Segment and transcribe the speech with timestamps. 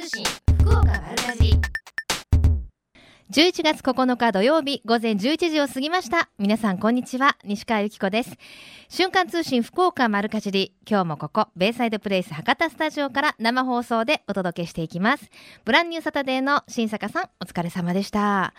[0.00, 0.24] 通信
[0.60, 1.60] 福岡丸かじ
[3.32, 6.30] 11月9日土曜日午前11時を過ぎました。
[6.38, 8.34] 皆さんこんにちは西川由紀子です。
[8.88, 10.74] 瞬間通信福岡丸かじり。
[10.88, 15.28] 今日もここベイサイドプレイス博多スタジオから生放送でお届けしていきます。
[15.66, 18.54] ブランニューサタデーの新坂さんお疲れ様でした。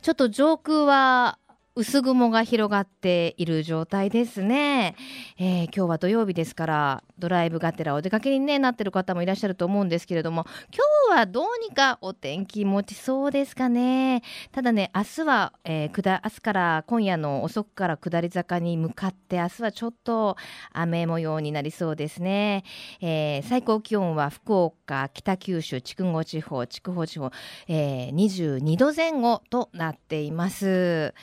[0.00, 1.38] ちょっと上空は
[1.76, 4.96] 薄雲が広がっている状態ですね、
[5.38, 14.22] えー、今日は土曜日ですからドライブがてらお出かけに、ね、なってる方もいらっしゃると思うんですけれども今日はどうにかお天気持ちそうですかね。
[14.50, 20.36] ただね明日は、えー、明日から今夜の遅くから下り坂に向かって明日はちょっと
[20.72, 22.64] 雨模様になりそうですね、
[23.00, 27.30] えー、最高気温は福岡北九州筑後地方筑豊地方、
[27.68, 31.14] えー、22度前後となっています。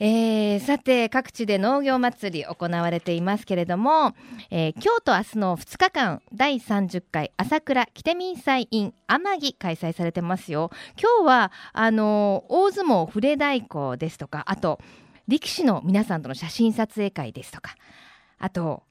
[0.00, 4.14] えー、さて各地で農業祭り行われていますけれども、
[4.50, 10.70] えー、今日と明日の2日間第30回朝倉キテミン祭 in 天城開催されてますよ。
[11.00, 14.78] 今日はあのー、大相撲触れ太鼓ですとかあと
[15.26, 17.74] 力士の皆さんとの写真撮影会ですとか
[18.38, 18.84] あと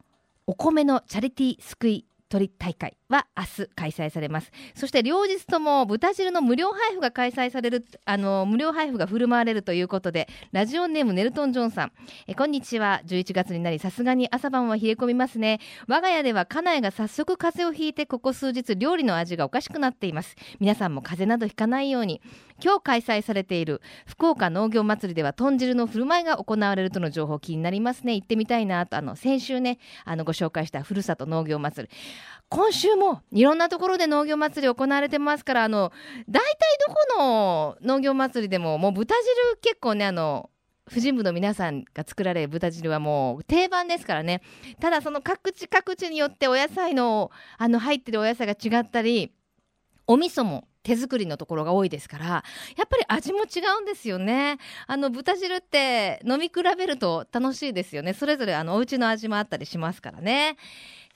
[0.45, 4.51] お米のチャリティーすくい取り大会は明日開催されます。
[4.75, 11.91] そして両日とも豚汁の無料配布が開催されるあの無料配布が振る舞われるということでラジオネームネルトン・ジョンさん。
[12.27, 13.01] えこんにちは。
[13.05, 15.59] 11月になりさすがに朝晩は冷え込みますね。
[15.87, 20.35] 我が家では家内が早速風邪をひいてここ数日料理の味がおかしくなっています。
[20.59, 22.21] 皆さんも風邪などひかないように。
[22.63, 28.15] 今日開催されている福岡農業祭りでは豚汁の振る舞いが行われるとの情報気になりますね。
[28.15, 31.93] 行ってみたいなとあの先週ねあのご紹介したふるさと農業祭り。
[32.49, 35.91] 今週もいろんなところで農業祭り行われてますからあの
[36.29, 36.49] 大体
[36.87, 40.49] どこの農業祭りでももう豚汁結構ねあの
[40.89, 44.41] 婦人部の皆さんが作られる豚汁はもう定番ですからね。
[44.79, 49.33] ただその各地各地によってお野菜のあの入ってるお野菜が違ったり
[50.07, 52.41] お味噌も手作りのところが多いですからや
[52.85, 54.57] っぱり味も違うんですよね。
[54.87, 58.13] あの豚汁って飲み比べると楽しいですよね。
[58.13, 60.55] それぞれあのお家の味もあったりしますからね。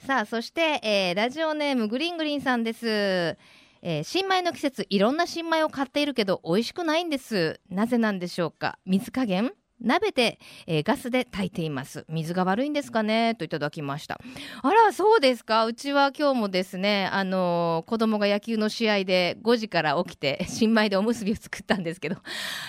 [0.06, 3.38] さあそして、えー、ラジオネームグリングリンさんです。
[3.84, 7.60] えー、新米の季節いろんな新米を買っているけど美味しくないんです。
[7.70, 8.78] なぜなんでしょうか？
[8.84, 9.52] 水加減？
[9.82, 12.04] 鍋で、えー、ガスで炊いています。
[12.08, 13.34] 水が悪いんですかね？
[13.34, 14.20] といただきました。
[14.62, 15.66] あらそうですか？
[15.66, 22.16] うちは今日もですねあのー、子供が野球の試合で5時から起きて 新米でおむすびを作ったんですけど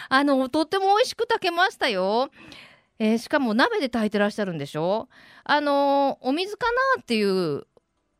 [0.10, 2.30] あのとっても美味しく炊けましたよ。
[3.00, 5.08] えー、しかも鍋で炊いてらっしゃるんでしょ？
[5.44, 7.66] あのー、お水かなっていう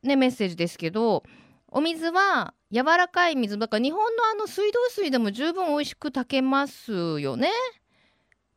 [0.04, 1.24] ねメッセージですけど
[1.68, 7.50] お水は柔らかい水だから日本のあの水道水でも十分美味しく炊けますよね。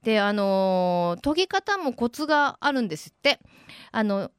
[0.07, 3.41] であの、研ぎ方もコツがあるんですって。
[3.91, 4.31] あの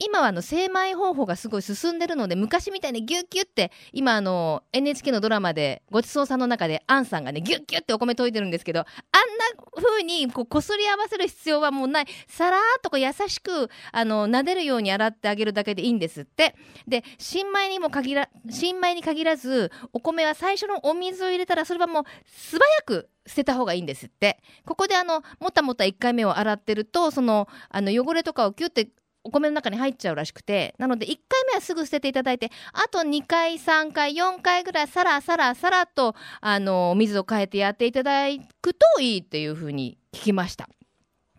[0.00, 9.33] 今はあの精米方法がすごい進んでるので昔みたいにギュッギュッて今あの NHK のドラマでごちそうさんの中でアンさんがねギュッギュッてお米研いでるんですけどあん
[9.76, 12.06] 風にこうこすり合わせる必要はもうない。
[12.28, 16.54] さらーっとこう優しくあの撫でるように洗ってあげるだけでいいんですって。
[16.86, 24.38] で新米にも限ら新米に限らずお米は最初のお水を入れたらそれはもう素早く捨てた方がいいんですって。
[24.66, 28.88] ここであのもたもた1回目を洗ってるとそのあの汚れとかをキュッて
[29.24, 38.26] お米の中に入っちゃうらしくてなので1回目はすぐ捨てていただいてあと2回3回4回ぐらいさらさらさらとあの水を変えてやっていただ
[38.60, 40.68] くといいっていうふうに聞きました。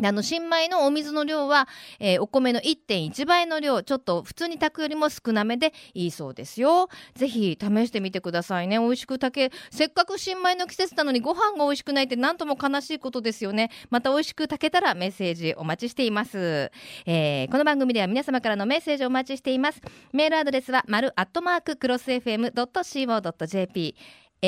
[0.03, 1.69] あの新米のお水の量は、
[1.99, 6.89] えー、お米の1.1倍の量ちょっと普通に炊くよりも少なめでいいそうですよ。
[7.15, 8.77] ぜひ試してみてくださいね。
[8.77, 13.71] 美味しく炊けせっかく新米の季節なのにご飯が美味しくないって何とも悲しいことですよね。
[13.89, 16.71] また美味しく炊けたらメッセージお待ちしています、
[17.05, 19.81] えー、この番組では皆様からのメッセージをお待ちしています。
[20.11, 23.95] メールアドレスは丸アットマーククロス FM.co.jp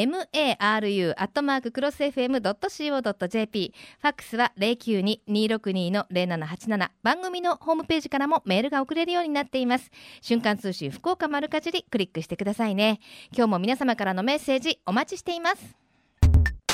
[0.06, 9.90] maru アットマーククロス FM.co.jp ファックスは092-262の0787番組のホームページからもメールが送れるようになっています。
[10.22, 13.00] 瞬間通信福岡丸かじりクリックしてくださいね。
[13.36, 15.75] 今日も皆様からのメッセージお待ちしています。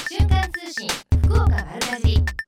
[0.09, 0.87] 瞬間通信
[1.23, 2.42] 福岡丸かじり。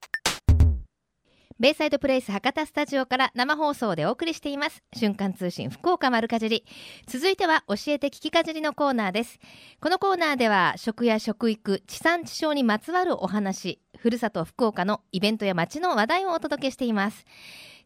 [1.57, 4.83] ベイサイドプレイス博多スタジオから生放送でお送りしています。
[4.93, 6.65] 瞬間通信福岡丸かじり。
[7.07, 9.39] 続いては教えて聞きかじりのコーナーです。
[9.79, 17.25] このコーナーでは食や食育地産地消にまつわるお話ふるさと福岡のイベントや街の話題をお届けしています。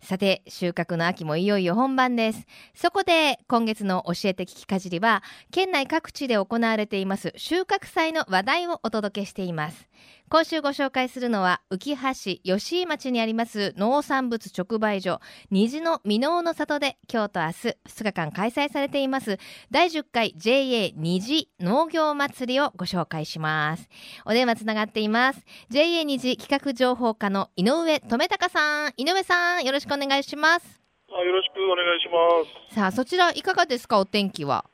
[0.02, 2.48] さて収穫の秋もいよいよ本番です。
[2.74, 5.22] そこで今月の教えて聞きかじりは
[5.52, 9.88] 県内各地で行われています収穫祭の話題をお届けしています。
[10.30, 17.54] 今週ご紹介するのは浮橋吉井町にあります農産物直売所虹の箕面の里で今日と明日
[17.88, 19.40] 2日間開催されています
[19.72, 23.90] 第10回 JA 虹農業祭りをご紹介します。
[24.26, 25.46] お電話つながっています。
[25.70, 28.94] JA 虹企画情報課の井上留隆さん。
[28.98, 30.82] 井上さんよろしくお願いします。
[31.12, 32.76] あよろしくお願いします。
[32.76, 34.66] さあそちらいかがですかお天気は？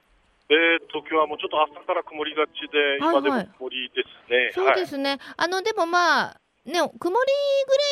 [0.49, 4.51] えー、っと今日はもうちょっと朝から曇りがちで、はいはい今でも曇りですね。
[4.53, 7.09] そうですね、あのでもまあね曇りぐ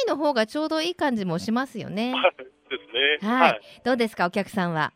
[0.07, 2.35] らいの方がちょうどいい感じもしますよねはい。
[2.37, 2.45] で
[3.21, 3.29] すね。
[3.29, 3.61] はいはい。
[3.83, 4.93] どうですかお客さんは？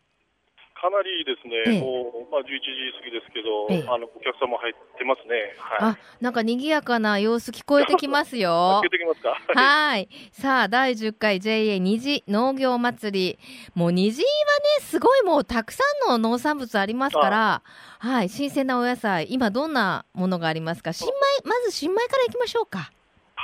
[0.80, 1.80] かなりですええ。
[1.80, 1.80] ね。
[1.80, 3.88] もうまあ11時過ぎですけど、ええ。
[3.88, 5.54] あのお客さんも入ってますね。
[5.58, 5.92] はい。
[5.92, 8.80] あなんか賑やかな様子聞こえてきますよ。
[8.82, 9.36] 開けてきますか？
[9.60, 10.08] はい。
[10.32, 13.38] さあ第10回 JA 虹農業祭り。
[13.74, 17.62] もう虹はねすごいもうたくさんの農産物ありますから。
[17.98, 19.26] はい新鮮なお野菜。
[19.30, 20.92] 今どんなものがありますか？
[20.92, 22.92] 新米まず新米からいきましょうか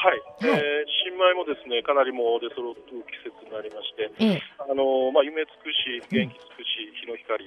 [0.05, 0.21] はい。
[0.21, 7.45] はいえー新米もですね、かなりもう出揃う季節になりまして、ええあのまあ夢尽くし、元気尽くし、日の光。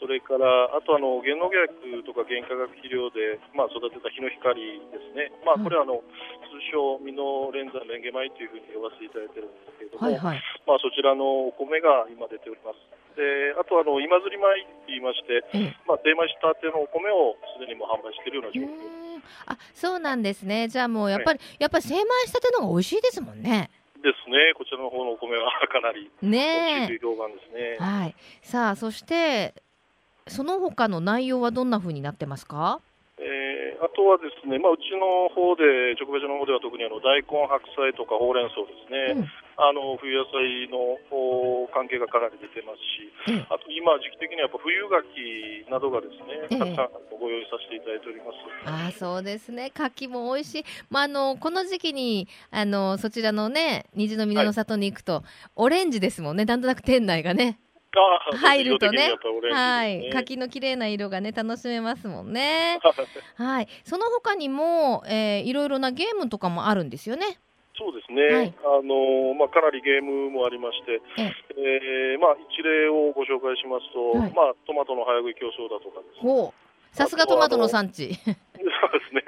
[0.00, 4.60] それから、あとあの原農薬とか原化学肥料で、まあ、育てた日の光
[4.92, 13.05] ですね、まあ、うんこれはあの通称、ミノレンザレンゲ米というふうに呼ばせていただいてるんですけれども、はいはいまあ、そちらのお米が今出ております。
[13.16, 14.44] であとあの今釣り米
[14.86, 15.76] といいまして、ええ。
[15.88, 19.20] まあ、出ましたてのお米をすでにもう販売しているようなう状況。
[19.46, 20.68] あそうなんですね。
[20.68, 23.70] じゃあもうやっぱり、やっぱり精米したての方が美味しいですもんね。
[24.02, 27.58] ですね、こちらの方のお米は かなりねいう評判ですね。
[27.74, 27.76] え。
[27.80, 28.14] はい。
[28.42, 29.54] さあそして
[30.28, 32.80] その他の内容はどんな風になってますか？
[33.18, 46.58] えーあとはですね、まあ、うちの方で、直売所の方では特にあの大根、白菜とかほうれん草ですね、うんあの冬野菜のお関係がかなり出てますし、ええあと今、時期的にはやっぱ冬柿などがですね、ええ。
[46.58, 48.36] たくさんご用意させていただいております。
[48.66, 49.70] あーそうですね。
[49.70, 55.24] 柿も美味しい、まあ、あのこの時期にあのそちらのね虹の峰の里に行くと、
[55.54, 56.44] オレンジですもんね。
[56.44, 57.58] なんとなく店内がね。
[58.36, 59.08] 入るとね。
[59.08, 59.52] ね。
[59.52, 60.10] はい。
[60.12, 62.78] 柿の綺麗な色がね楽しめますもんね。
[63.36, 63.68] はい。
[63.84, 67.38] その他にも、えーいろいろなゲームとかもあるんですよね
[67.78, 68.54] そうですね、はい。
[68.64, 72.16] あのまあ、かなりゲームもありまして、ええ。
[72.16, 74.32] ーまあ、一例をご紹介しますと、はい。
[74.32, 76.52] まあ、トマトの早食い競争だとかですね。
[76.92, 78.14] さすがトマトの産地。
[78.24, 78.36] そうで
[79.08, 79.22] すね。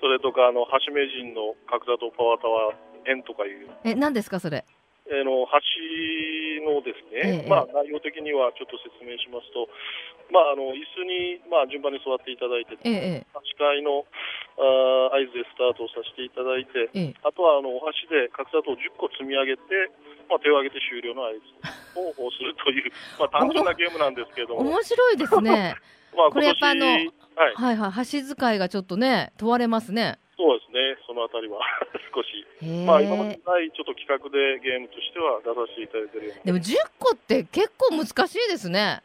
[0.00, 4.64] それとか、あの、橋名人の角砂糖パワータワー園とかいう、え何ですかそれ？
[5.10, 9.66] あの、橋のですね、ええまあ、内容的にはちょっと説明しますと、
[10.30, 14.06] まあ、あの、椅子に、まあ、順番に座っていただいて、ええ8階の
[14.58, 17.14] あー合図でスタートをさせていただいて、ええ。
[17.26, 19.62] あとは、あの、お箸で角砂糖を10個積み上げて、
[20.30, 25.74] まあ、手を挙げて終了の合図をするという、 まあ、単純なゲームなんですけれども、面白いですね。
[26.14, 27.08] まあ、これやっぱあのはい、
[27.54, 31.62] はいはい箸使いがちょっとね問われますねそうですね、そのあたりは。
[32.10, 32.42] 少し。
[32.82, 36.42] まあ、今までないちょっと企画でゲームとしては出させていただいてるような。
[36.42, 39.02] でも10個って結構難しいですね。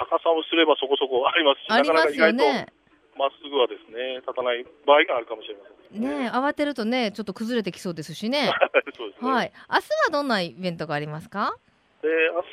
[0.00, 2.72] 高さをすればそこそこありますし、ありますよなかなか意ね外と
[3.18, 5.60] まっすぐはですね、立たない場合があるかもしれま
[5.92, 6.00] せん。
[6.00, 6.26] ね。
[6.26, 8.46] え慌てるとねちょっと崩れてきそうですしね。
[9.20, 9.30] ね。
[9.30, 9.52] はい。
[9.68, 11.56] 明日はどんなイベントがありますか？
[12.02, 12.06] で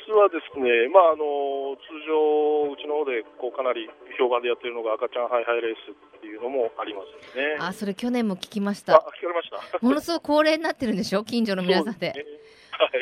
[0.08, 3.88] 明日はですね、まあ、あの通常、うちの方でこうかなり
[4.18, 7.56] 評判でやってるのが赤ちゃんハイハイレースっていうのもありますね。
[7.60, 9.78] あそれ去年も聞きましあた聞かれました？
[9.86, 11.22] ものすごく恒例になってるんでしょ？
[11.22, 12.12] 近所の皆さんで。
[12.12, 12.24] で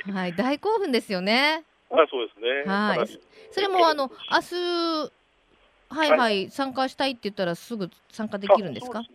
[0.05, 0.13] すね。
[0.13, 0.37] はい。
[0.37, 1.65] 大興奮ですよね。
[1.89, 2.63] はい、はい、そうですね。
[2.71, 3.09] はい。
[3.51, 4.41] それもあの明
[5.09, 5.13] 日
[5.95, 9.01] はいはい、参加したいって言ったらすぐ参加できるんですか？
[9.01, 9.07] ね、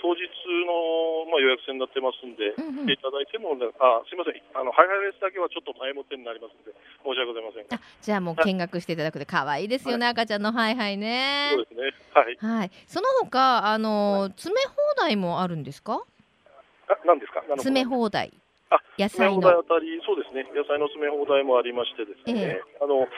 [0.00, 0.24] 当日
[0.64, 2.90] の、まあ、予約制になってますんで、うんうん。
[2.90, 4.42] いただいても、あすみません。
[4.54, 6.72] あの、ハイハイレースだけはちょっと前もってになりますので、
[7.04, 11.52] 申し訳ございませんじゃあもう見学していただくで可愛いですよね、赤ちゃんのはいはいね。
[11.54, 12.70] そうですね、はい、はい。
[12.86, 16.02] その他あの詰め放題もあるんですか？
[16.88, 18.32] あ何ですか、詰め放題。
[18.34, 18.41] あ
[18.98, 22.82] 野詰め菜の放題あたり、そうですね、野菜の詰め放題もありましてですね、ええ。
[22.82, 23.08] あの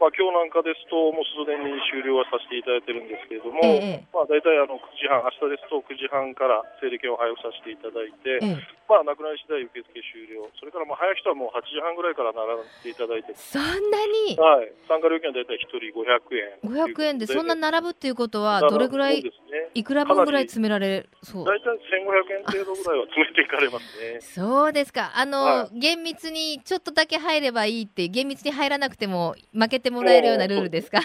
[0.00, 8.80] まあ今日なんかですと、もうすでに終了はさせていただいてるんですけれども、ええまあ、大体あの9時半、明日ですと9時半から整理券を配布させていただいて、ええ。
[8.88, 14.34] まあ、なくなり次第受付終了、それからまあ早い人はもう8時半ぐらいから並んでいただいて、そんなに？
[14.40, 16.90] はい、参加料金は大体1人500円。
[16.90, 19.30] 500円でそんな並ぶっていうことはどれぐらいね。
[19.74, 21.44] いくら分ぐらい詰められるそう。
[21.44, 24.20] 大体1500円程度ぐらいは詰めていかれますね。
[24.20, 31.00] そうですかあの、は厳密にちょっとだけ入ればいいって厳密に入らなくても負けてもらえるようなルールですか？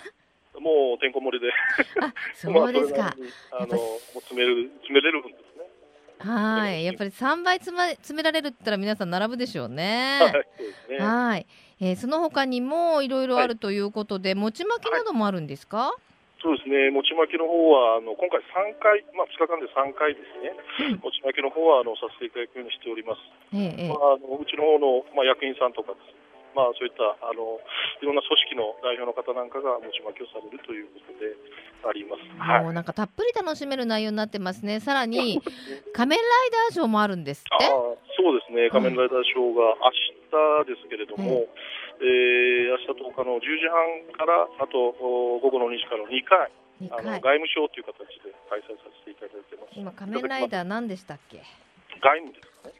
[0.59, 1.51] もうてんこ盛りで。
[2.01, 3.15] あ そうですか。
[3.59, 5.65] 詰める、詰めれる分ですね。
[6.19, 10.19] はいやっぱり3倍詰め詰められるったら皆さん並ぶでしょうね。
[10.21, 10.33] はい、
[10.93, 10.97] ね。
[11.05, 11.45] はい。
[11.81, 15.93] えーその他にもいろいろあるということで、餅巻きなどもあるんですか、
[16.45, 20.53] そうですね、餅巻きの方はあの今回3回、まあ、2日間で3回ですね、
[20.93, 21.01] うん。
[21.01, 23.25] 餅巻きの方はあのさせていただくようにしております。
[23.49, 23.89] ええええ。
[23.89, 26.13] まあ、あのうちの方の、まあ、役員さんとかです、
[26.53, 27.57] まあ、そういったあの
[27.97, 31.33] いろんな組織の代表の方なんかが餅巻きをされるということで
[31.81, 32.21] あります。
[32.37, 32.63] はい。
[32.63, 34.77] もうなんかたっぷり楽しめる内容になってますね。
[34.85, 35.41] さらに
[35.97, 37.65] 仮面ライダーショーもあるんですって。
[37.65, 41.47] あーそうですね、仮面ライダーショーが明日ですけれども、え
[42.01, 47.39] えー明日10日の10時半から、あとお午後の2時からの2回、二あの外回。
[47.39, 49.79] 務省という形で開催させていただいてます。
[49.79, 51.41] 今仮面ライダー何でしたっけ？
[52.01, 52.73] 外務ですかね。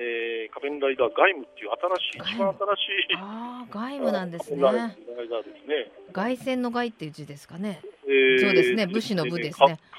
[0.00, 4.62] えー仮面ライダー外務っていう新しい、一番新しいああ外務なんですね。
[4.62, 5.90] ライダーですね。
[6.12, 7.80] 外線の外っていう字ですかね。
[8.06, 9.78] えーそうですね武士の武ですね。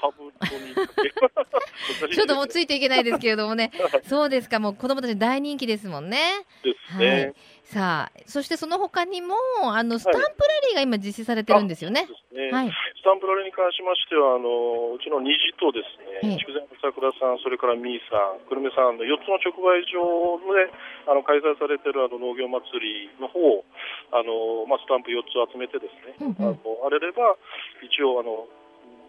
[2.12, 3.70] ちょっともうついいていけないですけれどもね。
[4.04, 4.58] そうですか。
[4.58, 6.18] もう子供たち大人気ですもんね。
[6.64, 7.34] ですはいね。。
[7.70, 10.26] さあ、そしてその他にもあのスタンプラ
[10.66, 12.02] リーが今実施されてるんですよね。
[12.34, 12.50] ね。
[12.50, 12.70] はい。
[12.98, 15.94] スタンプラリーに関しましては、あのうちの虹とです
[16.26, 20.02] ええね、筑前の桜さん、それからミーさん、久留米さんの4つの直売所
[20.50, 20.66] で
[21.06, 23.62] あの開催されているあの農業祭りの方を
[24.10, 27.38] あの、まあ、スタンプ4つ集めてですね、うんうんあのあれれば、
[27.86, 28.50] 一応あの、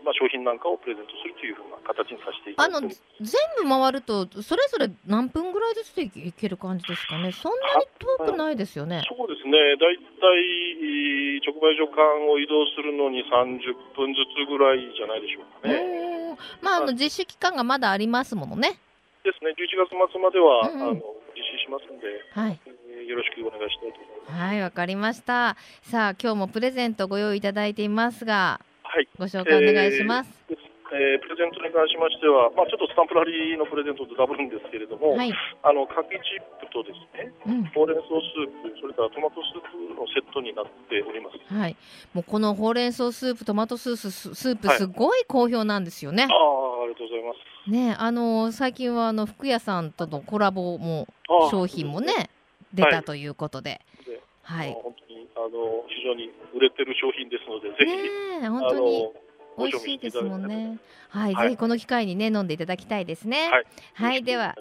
[0.03, 7.31] まあ、商品なんかをプレゼントするというふうな形にさせていたあのだいて全部回るとそれぞれ何分ぐらいずつでいける感じですかね？
[7.31, 9.01] そんなに遠くないですよね。
[9.07, 16.37] そうですね、大体直売所間を移動するのに30分ずつぐらいじゃないでしょうかね。
[16.61, 18.79] まああの実施期間がまだありますものね。
[19.23, 21.01] ですね、11月末までは、うんうんあの
[21.33, 22.59] 実施しますので、はい。
[22.65, 22.81] えー
[23.11, 24.41] よろしくお願いしたいと思います。
[24.41, 25.57] はい、わかりました。
[25.81, 30.27] さあ、今日もプレゼントご用意いただいていますが、はい、ご紹介お願いします。
[30.51, 35.31] ですえープレゼントに関しましては、まあ、ちょっとスタンプラリーのプレゼントとダブるんですけれども、はい。
[35.31, 37.71] あの柿チップとですね、うん。
[37.71, 41.39] ほうれん草スープ、それからトマトスープのセットになっております。
[41.47, 41.77] はい。
[42.11, 46.27] もうこのほうれん草スープ、トマトスーススープ、はいすごい好評なんですよねあ。
[46.27, 47.71] あ、ありがとうございます。
[47.71, 51.07] ね、あの最近はあの服屋さんとのコラボも
[51.49, 52.29] 商品もね
[52.73, 54.21] 出たということで、ではい。
[54.51, 59.13] あの本当にあの非常に売れてる商品ですので、ぜひ、ね本当にの
[59.57, 60.79] 美味しいですもんね。
[61.09, 63.49] はい、はいぜひこの機会にね飲んでいただきたいですね。
[63.49, 64.55] はいはい、では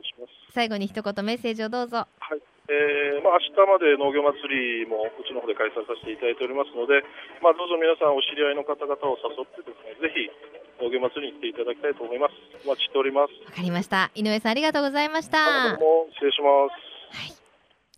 [0.52, 2.06] 最後に一言メッセージをどうぞ。
[2.18, 7.02] はいえーまあ明日まで農業祭りもうちの方で開催させていただいておりますので、
[7.42, 10.30] まあ、どうぞ皆さん、お知り合いの方々を誘ってですね、ぜひ
[10.80, 12.32] 農業祭りに来ていただきたいと思います。
[12.64, 13.35] お待ちしております。
[13.44, 14.11] わかりました。
[14.14, 15.76] 井上さんありがとうございました。
[15.76, 16.78] どうも失礼します。
[17.18, 17.39] はい。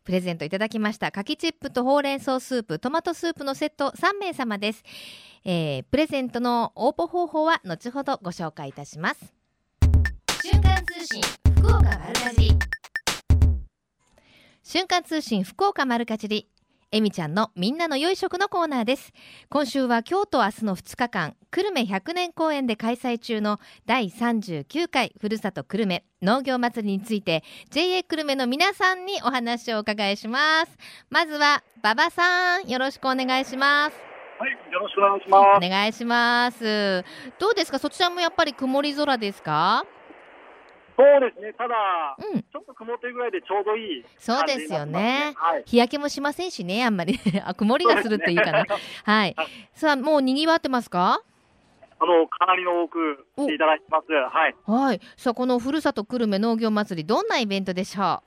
[0.05, 1.13] プレゼントいただきました。
[1.13, 4.83] 柿チップとほうれん草スープ、トマトスープのセット3名様です。
[5.45, 9.35] えープレゼントの応募方法は後ほどご紹介いたします。
[10.43, 11.23] 瞬間通信
[11.57, 12.59] 福岡丸かじり。
[14.63, 16.49] 瞬間通信福岡丸かじり。
[16.95, 19.15] えみちゃんのみんなの良い食のコーナーです。
[19.49, 30.77] 今週は今日と明日の2日間、久留米100年公演で開催中の第39回ふるさと久留米農業祭りについて JA 久留米の皆さんにお話をお伺いします。
[31.09, 33.97] まずは馬場さん、よろしくお願いします。
[34.39, 35.67] はい、よろしくお願いします。
[35.67, 37.05] お願いします。
[37.39, 37.79] どうですか？
[37.79, 39.87] そちらもやっぱり曇り空ですか？
[41.03, 41.75] そうですね、ただ、
[42.17, 45.35] うん、ちょっと曇ってるぐらいでちょうどいいそうですよね。
[45.35, 45.65] はい。
[45.67, 47.19] 日焼けもしませんしね、あんまり。
[47.45, 48.59] あ、曇りがするっていうかな。
[48.59, 48.69] はい
[49.05, 49.37] はい。
[49.75, 51.21] さあ、もう賑わってますか？
[51.99, 54.13] あの、かなりの多く来ていただいてます。
[54.13, 54.55] はい。
[54.65, 55.01] はい。
[55.17, 58.23] さあ、このふるさと久留米農業祭り、どんなイベントでしょ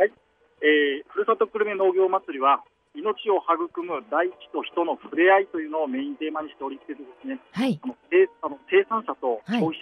[0.00, 7.78] えー、ふるさと久留米農業祭りは、命を育む大地と人の触れ合いというのをメインテーマにしておりましてですね、うはい。
[7.80, 9.78] あの生あの生産者と消費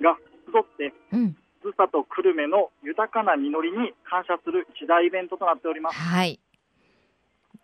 [0.00, 0.18] 者が
[0.52, 1.36] 集って、うん。
[1.62, 5.96] ふるさと久留米の豊かな実りに感謝する一大イベントとなっております。
[5.96, 6.40] はい。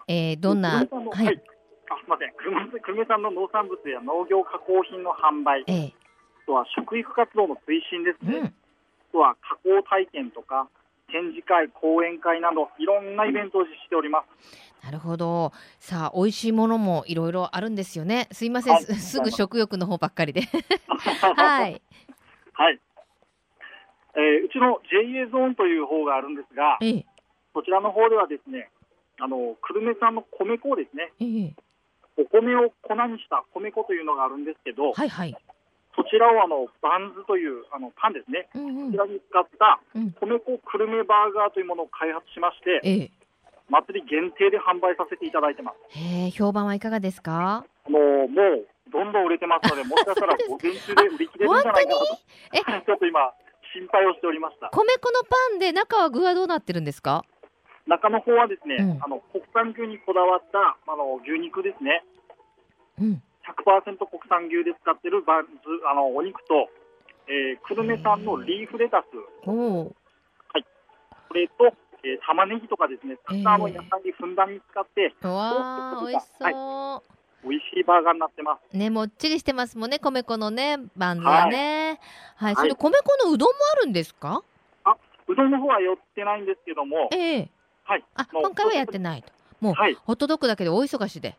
[0.07, 1.43] えー、どんな、久留米さんのははいい。
[1.91, 2.33] あ、すみません。
[2.39, 5.93] 久留米久留米産の農産物や農業加工品の販売、えー、あ
[6.47, 8.47] とは食育活動の推進ですね、うん。
[8.47, 8.53] あ
[9.13, 10.71] とは加工体験とか、
[11.11, 14.69] 展示会、講演会など、いろんなイベントを実施しております。
[14.85, 15.53] なるほど。
[15.81, 18.29] さあ、美味しいものもいろいろあるんですよね。
[18.31, 18.75] すいません。
[18.75, 20.43] はいす すぐ食欲の方ばっかりで。
[21.35, 21.83] はい。
[22.53, 22.81] はい。
[24.17, 27.05] えーうちの JA ゾーンという方があるんですが、えー、
[27.55, 28.71] そちらの方ではですね、
[29.21, 31.53] あの久留米産の米粉をですね、えー、
[32.17, 35.37] お米を粉にした米粉というのがあるんですけど、はいはい。
[35.97, 38.99] そちらをあのバンズというあのパンですね、うんうんこち。
[38.99, 43.11] らに使ったうん米粉久留米バーガーというものを開発しまして、えー、
[43.69, 45.99] 祭り限定で販売させていただいてます。
[45.99, 47.67] へえ、評判はいかがですか？
[47.87, 52.07] あのもうどんどん売れてますので、もしかしたら午前中で売り切れるんじゃないかなと、
[52.79, 52.81] え？
[52.87, 53.35] ちょっと今、
[53.75, 54.71] 心配をしておりました。
[54.71, 57.25] 米粉のパンで中は具はどうなってるんですか？
[57.87, 62.05] 中の方はですね、うんあの国産牛にこだわったあの牛肉ですね。
[63.01, 63.23] うん。
[63.49, 65.51] 100%国産牛で使ってるバンズ
[65.91, 66.69] あのお肉と、
[67.29, 69.07] えー、久留米産のリーフレタス、
[69.49, 69.85] おお。
[71.29, 71.65] これと、
[72.05, 77.18] えー玉ねぎとかですね、たくさんあのええ野菜にふんだんに使って、うわあ、美味しそう。
[77.45, 78.77] 美味しいバーガーになってます。
[78.77, 82.01] ね、もっちりしてますもんね、米粉のね、バンズはね。
[82.37, 84.43] はい、それはい米粉のうどんもあるんですか？
[85.29, 87.51] うどんの方は寄ってないんですけども、ええ
[87.85, 88.05] はい。
[88.15, 89.33] あ、今回はやってないと。
[89.61, 89.95] もう、はい。
[89.95, 91.37] ホットドッグだけで大忙しで。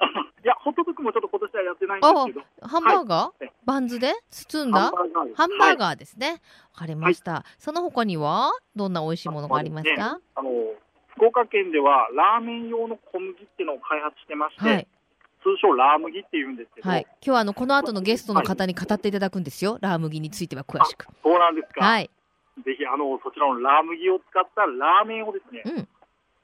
[0.44, 4.12] いや、ホットドッグもちょっと今年はやってないんですけど、ハンバーガー、はいバンズで？
[4.30, 4.80] 包んだ？
[4.80, 6.42] ハンバーガーですね。
[6.74, 7.44] わ、かりました。
[7.58, 10.18] その他にはどんな美味しいものがありますか？
[10.34, 10.50] あの
[11.14, 14.88] 福岡県ではラーメン用の小麦っていうのを開発してまして、はい、
[15.42, 19.78] 通称ラー麦っていうんですけど、はい、今日はあのこの後のゲストの方に語っていただくんですよ。
[19.80, 21.06] ラー麦については詳しく。
[21.22, 22.10] そうなんですか、はい、
[22.64, 25.88] ぜひあのそちらのラー麦を使ったラーメンをですね、うん、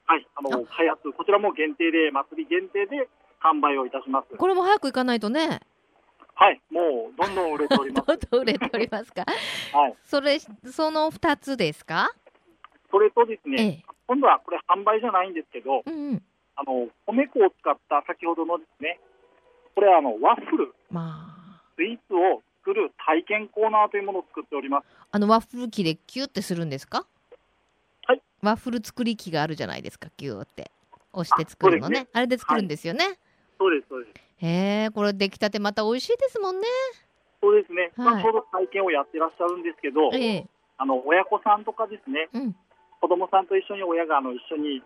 [0.05, 3.07] はい、あの開発、こちらも限定で、祭り限定で
[3.41, 4.35] 販売をいたします。
[4.35, 5.61] これも早く行かないとね。
[6.35, 8.07] はい、もうどんどん売れております。
[8.07, 9.25] どんどん売れておりますか？
[9.73, 12.11] はい、それその二つですか？
[12.89, 16.23] それとですえね、え、今度はこれ販売じゃないんですけど、うんうん。
[16.59, 18.99] あの米粉を使った先ほどのですね、
[19.75, 21.61] これはあのワッフル、まあ。
[21.77, 24.85] スイーツを作る体験コーナーというものを作っております。
[25.11, 27.05] あのワッフル機でキュってするんですか？
[28.05, 28.21] はい。
[28.41, 30.09] ワッフル作り機があるじゃないですか。
[30.17, 30.69] キュって
[31.13, 31.99] 押して作るのね。
[31.99, 33.17] あそうですあれで作るんですよね。
[33.57, 34.45] そうです、そうです。
[34.45, 36.67] へえ、これ出来たてまた美味しいですもんね。
[37.41, 40.47] そうですね、まあ、はいちょうど体験をやってらっしゃるんですけど、ええ、
[40.77, 42.55] あの親子さんとかですね、うん。
[42.99, 44.83] 子供さんと一緒に親があの一緒に、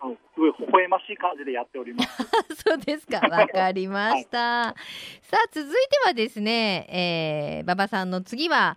[0.00, 2.22] あのすごい微笑ましい感じでやっております。
[2.68, 3.18] そうですか。
[3.28, 4.74] わかりました。
[5.22, 5.76] さあ、続いて
[6.06, 8.76] はですね、えー、馬場さんの次は、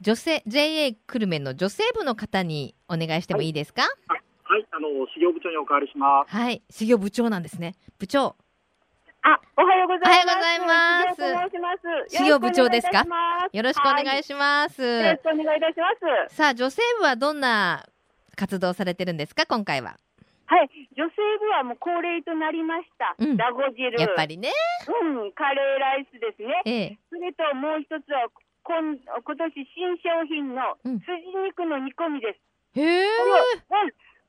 [0.00, 3.82] 女性、JA 久留米の女性部の方にお願いしてもいいですか？
[4.46, 6.30] はい、あの、事業部長にお代わりします。
[6.36, 6.62] はい。
[6.70, 7.74] 修行部長なんですね。
[7.98, 8.36] 部長。
[9.22, 10.06] あ、おはようございます。
[10.06, 11.72] おはようございます修行と申しま
[12.08, 12.16] す。
[12.16, 13.04] 修行部長ですか？
[13.52, 15.38] よろしくお願いいたしますよろしくお願いします。
[15.38, 16.34] よろしくお願いいたします。
[16.36, 17.86] さあ、女性部はどんな
[18.36, 19.96] 活動されてるんですか、今回は。
[20.46, 23.14] はい、女性部はもう恒例となりました。
[23.18, 24.00] うんラゴ汁。
[24.00, 24.52] やっぱりね。
[24.86, 26.62] うん、カレーライスですね。
[26.64, 26.98] ええ。
[27.08, 28.28] それともう一つは、
[28.64, 31.12] 今今年新商品のうん筋
[31.44, 32.40] 肉の煮込みです。
[32.76, 32.84] うん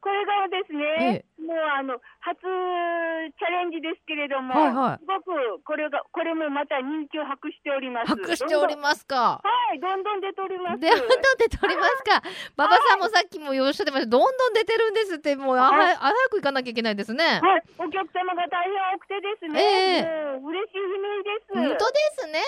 [0.06, 8.14] これがですね、えもうあの初チャレンジですけれども、はいはいすごくこれがこれもまた人気を博しております。
[8.14, 9.42] 博しておりますか。
[9.42, 10.80] はい、どんどん出ております。
[10.80, 12.22] で、どんどん出ておりますか。
[12.54, 14.14] 馬場さんもさっきもおっしゃってました。
[14.14, 17.42] どんどん出てるんですって、もう、あは早く行かなきゃいけないですね。
[17.42, 19.98] はい、お客様が大変多くてですね、え
[20.38, 21.54] えもう嬉しい悲鳴です。
[21.58, 22.40] 本当ですね。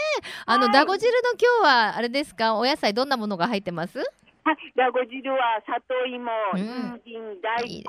[0.46, 3.98] あの、はいだご汁の今日は、あれですか、お野菜どんなものが入ってます？
[4.48, 7.84] はい、ラゴ汁は里芋、うん人参、大根、い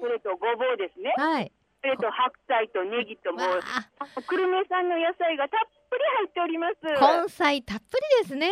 [0.00, 1.12] それとごぼうですね。
[1.20, 1.52] はい。
[1.82, 3.60] それと白菜とネギともう、
[4.24, 6.80] 久留米産の野菜がたっぷり入っております。
[6.80, 8.48] 根菜たっぷりですね。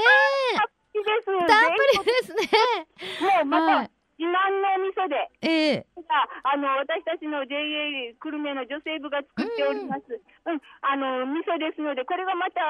[0.53, 1.49] たっぷりです。
[1.49, 2.49] たっぷりですね。
[3.41, 5.87] もうまた、はい自慢のお味噌で、ええ
[6.45, 7.57] あの私たちの JA
[8.21, 10.13] 久留米の女性部が作っております。
[10.13, 12.61] うん、あの味噌ですので、これがまた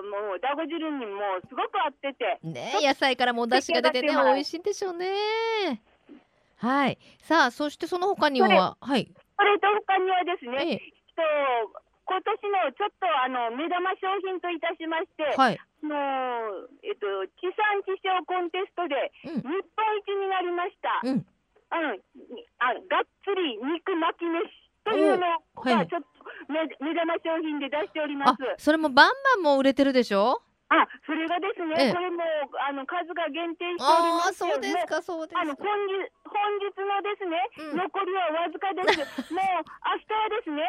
[0.00, 5.12] もうだご汁にもすごく合ってて、ね野菜からもお出汁が出てね、美味しいんでしょうね。
[6.56, 6.96] はい。
[7.20, 9.12] さあ、そしてその他には、はい。
[9.36, 11.22] それと他にはですね、ええと
[12.04, 15.58] 今年のちょっとあの目玉商品といたしまして、はい。
[15.58, 17.06] あのえっと
[17.40, 21.00] 地産地消コンテストでうん日本一になりました。
[21.02, 21.26] うん。
[21.74, 21.98] うん、
[22.60, 24.46] あがっつり肉巻き飯
[24.84, 25.26] というの
[25.64, 26.08] がちょっと
[26.46, 30.40] 目目玉商品で出しておりまあす。、それもバンバンも売れてるでしょ？
[30.68, 32.22] あ、それがですね、ええこれも
[32.68, 35.64] あの数が限定しておりああ、ますそうですか、そうですあのか。
[35.64, 35.92] 本日
[36.24, 38.98] 本日のですね、うん残りはわずかです。
[39.34, 40.68] もう明日はですね、は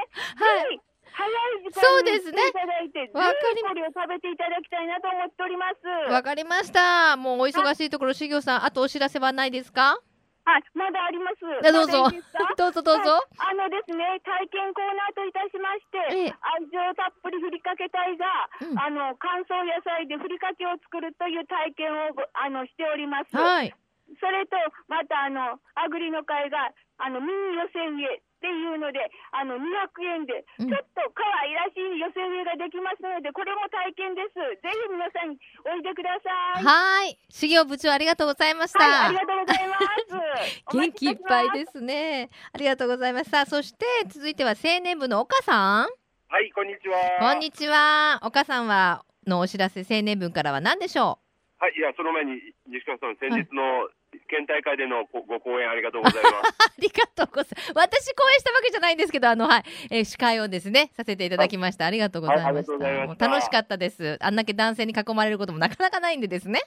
[0.74, 0.82] い
[1.16, 6.12] 早い時間にですね来ていただいて、ぜひわかりこれを食べていただきたいなと思っております。
[6.12, 7.16] わかりました。
[7.16, 9.98] もうお忙しいところ、修行さん、あとお知らせはないですか？
[10.46, 11.42] はい、まだあります。
[11.42, 12.06] あどうぞ
[12.60, 13.12] どうぞどうぞ。
[13.18, 18.26] はいあのですね、体験コーナーといたしまして、ええ愛情たっぷりふりかけ隊が、
[18.62, 23.36] うんあの乾燥野菜でふりかけを作るという体験をごあのしております。
[23.36, 23.74] はい。
[24.22, 24.56] それと、
[24.88, 29.00] また、あの、アグリの会が、あの、ミニ寄せ植えっていうので、
[29.32, 29.64] あの、200
[30.04, 34.36] 円で、うんちょっと可愛らしい寄せ植えができますので、これも体験です。
[34.36, 36.64] ぜひ皆さん、おいでください。
[36.64, 37.20] はい。
[37.30, 38.84] 修行部長、ありがとうございました。
[38.84, 40.64] はい、ありがとうございます。
[40.78, 41.54] 元気いっぱいす。
[41.54, 42.30] ですね。
[42.54, 43.30] ありがとうございます。
[43.30, 45.88] さあ、そして続いては青年部の岡さん。
[46.28, 46.98] はい、こんにちは。
[47.20, 48.20] こんにちは。
[48.24, 51.20] 岡さんはのお知らせ青年部からは何でしょ
[51.58, 53.90] はい、いや、その前に、西川さん、先日の
[54.28, 56.36] 県大会でのごご講演ありがとうございます。
[56.68, 57.74] ありがとうございます。
[57.74, 61.86] 私講演したわけじゃないんですけど、あの、はい、えー司会をですね、させていただきました。
[61.86, 62.74] ありがとうございました。
[62.74, 64.18] はいした楽しかったです。
[64.22, 66.62] あんだけ男性に囲まれることもなかなかないんでですね。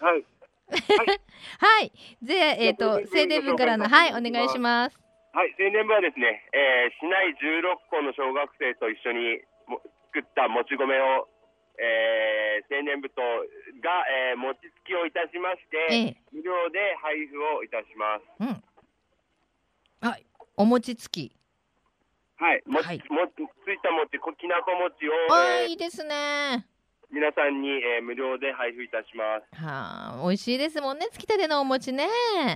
[0.00, 0.24] はい。
[0.72, 1.92] はい。
[2.22, 4.98] で、えっ、と、じゃあ青年部からの、はい、お願いします。
[5.32, 9.80] はい、青年部はですね、えー市内16校の小学生と一緒にも
[10.12, 11.28] 作ったもち米を、
[11.78, 13.20] えー青年部と
[13.82, 18.24] が、えー餅つきをいたしまして、ええ無料で配布をいたします。
[18.40, 20.08] うん。
[20.08, 20.26] はい。
[20.56, 21.32] お餅つき。
[22.36, 26.66] はい、もち、はいもついた餅、こきなこ餅を、あー、えーいいですね。
[27.10, 29.62] 皆さんに、えー無料で配布いたします。
[29.62, 32.08] はあ、美味しいですもんね、つきたてのお餅ね。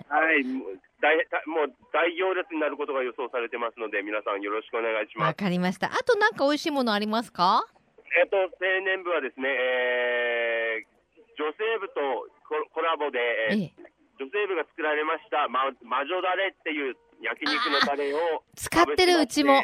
[0.09, 5.37] はい、もう大たもう大行列になることが予想されてますので、皆さんよろしくお願いしまわす。
[5.37, 5.89] かりました。
[5.93, 7.67] あとなんか美味しいものありますか？
[8.15, 8.49] えっと、青
[8.85, 10.97] 年部はですね、えー
[11.37, 12.01] 女性部と
[12.49, 13.19] ココラボで、
[13.51, 13.73] えーええ。
[14.19, 19.63] 女性部が作られました、ま、魔女だれっていう焼肉のタレを使ってるうちも。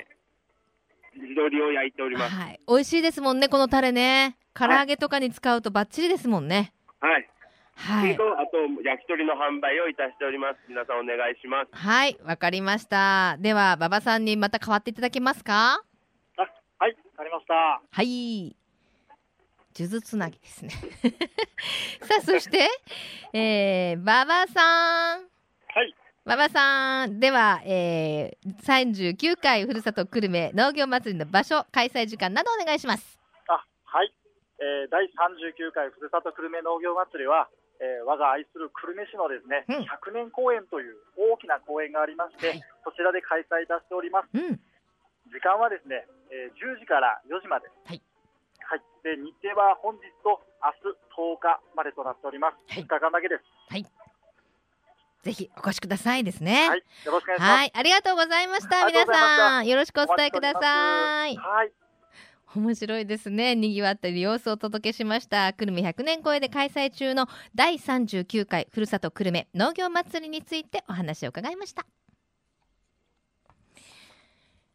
[1.15, 2.35] 地鶏を焼いております。
[2.35, 2.61] はい。
[2.69, 4.37] 美味しいですもんね、このタレね。
[4.53, 6.75] 唐揚げとかに使うとバッチリですもんね。
[7.01, 7.27] はい。
[7.75, 8.23] はいと。
[8.39, 10.59] あと焼き鳥の販売をいたしております。
[10.69, 11.71] 皆さんお願いします。
[11.73, 13.39] はい、わかりました。
[13.39, 15.81] では、馬場さんにまた変わっていただけますか？
[15.81, 15.83] あ
[16.83, 17.81] はい、ありました。
[17.93, 18.57] はい。
[19.73, 20.71] 数珠つなぎですね。
[22.03, 22.67] さあ、そして、
[23.33, 25.21] えー、馬場さん。
[25.21, 25.27] は
[25.85, 25.95] い。
[26.25, 33.17] 馬場さん、では、えー、39回ふるさと久留米農業祭りの場所、開催時間などお願いします。
[33.47, 34.13] あはい、
[34.59, 44.29] えー第39回ふるさと久留米農業祭りは、えー我が愛する久留米市のですね、うん100年公園という大きな公園がありまして、はいそちらで開催いたしております。
[44.35, 44.61] うん。
[45.33, 47.67] 時間はですね、えー10時から4時まで。
[47.89, 48.03] はい。
[48.69, 48.83] はい。
[49.03, 52.61] で、日程は本日と明日10日までとなっております。
[52.69, 53.45] はい3日間だけです。
[55.23, 56.69] ぜひお越しくださいですね。
[56.69, 56.83] はい。
[57.07, 57.51] よろしくお願いします。
[57.51, 58.87] はい、ありがとうございました。
[58.87, 61.37] 皆さん、よろしくお伝えください。
[61.37, 61.73] はい。
[62.55, 63.55] 面白いですね。
[63.55, 65.53] にぎわっている様子をお届けしました。
[65.53, 71.87] 久留米100年超えで開催中の第39回ふるさと久留米農業祭りについてお話を伺いました。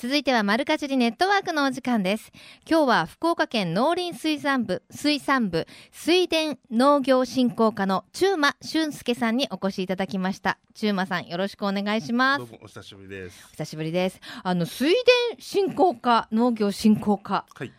[0.00, 2.32] 続いては丸かじりネットワークのお時間です。
[2.66, 10.58] 今日は福岡県農林水産部水産部水田農業振興課の中馬俊介さんにお越しいただきました。
[10.72, 12.38] 中馬さんよろしくお願いします。
[12.38, 13.46] どうもお久しぶりです。
[13.50, 14.20] 久しぶりです。
[14.42, 14.96] あの水田
[15.38, 17.44] 振興課農業振興課。
[17.54, 17.70] はい。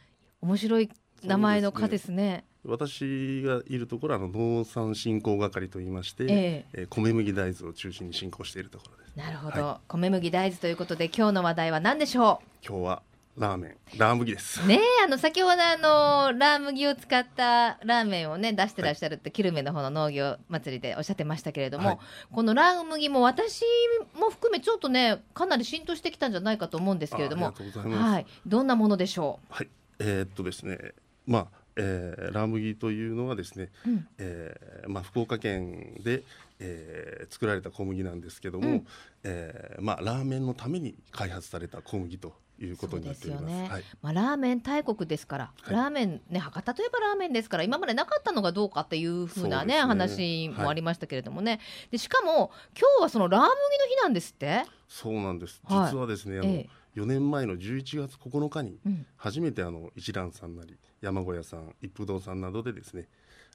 [0.43, 0.91] 面白い
[1.23, 6.83] 名前の課ですね私がいるところはあの農産振興係といいまして、ええ。
[6.83, 9.17] ー米麦大豆を中心に振興しているところです。
[9.17, 13.01] なるほど、は米麦大豆ということで今日の話題は何でしょ今日は
[13.37, 14.61] ラーメン、ラー麦です。
[14.63, 21.97] うねえあの先ほどあのラー麦を使ったラーメンをね出してらっしゃるって、キルメの方の農業祭りでおっしゃってましたけれども、はい。
[22.31, 23.63] このラー麦も私
[24.19, 27.53] も含めちょっとねかなり浸透してきたんじゃないかと思うんですけれども。
[27.85, 28.25] はい。
[28.45, 29.69] どんなものでしょはい。
[29.99, 30.93] えーっとですね、
[31.25, 34.07] まあ、えーラー麦というのはですね、う、うん。
[34.17, 36.23] えーまあ福岡県で、
[36.59, 38.87] えー作られた小麦なんですけども、うん。
[39.23, 43.45] えーまあラーメンのために開発された小麦ということになっております。
[43.45, 43.67] ね。
[43.69, 43.83] はい。
[44.01, 45.73] まあ、ラーメン大国ですから、はい。
[45.73, 49.81] ラーメンね博多といえばラーメンですから今までなかったのがどうかっていうふうなねね。
[49.81, 53.55] 話もありましたけれどもね、でしかも今日はそのラー麦の
[53.87, 55.61] 日なんですって、そうなんです。
[55.63, 55.91] はい。
[55.91, 59.05] 実はですね、あの、ええ4年前の11月9日にうん。
[59.17, 63.07] 初めてあの一蘭さんなり山小屋さん一風堂さんなどでですね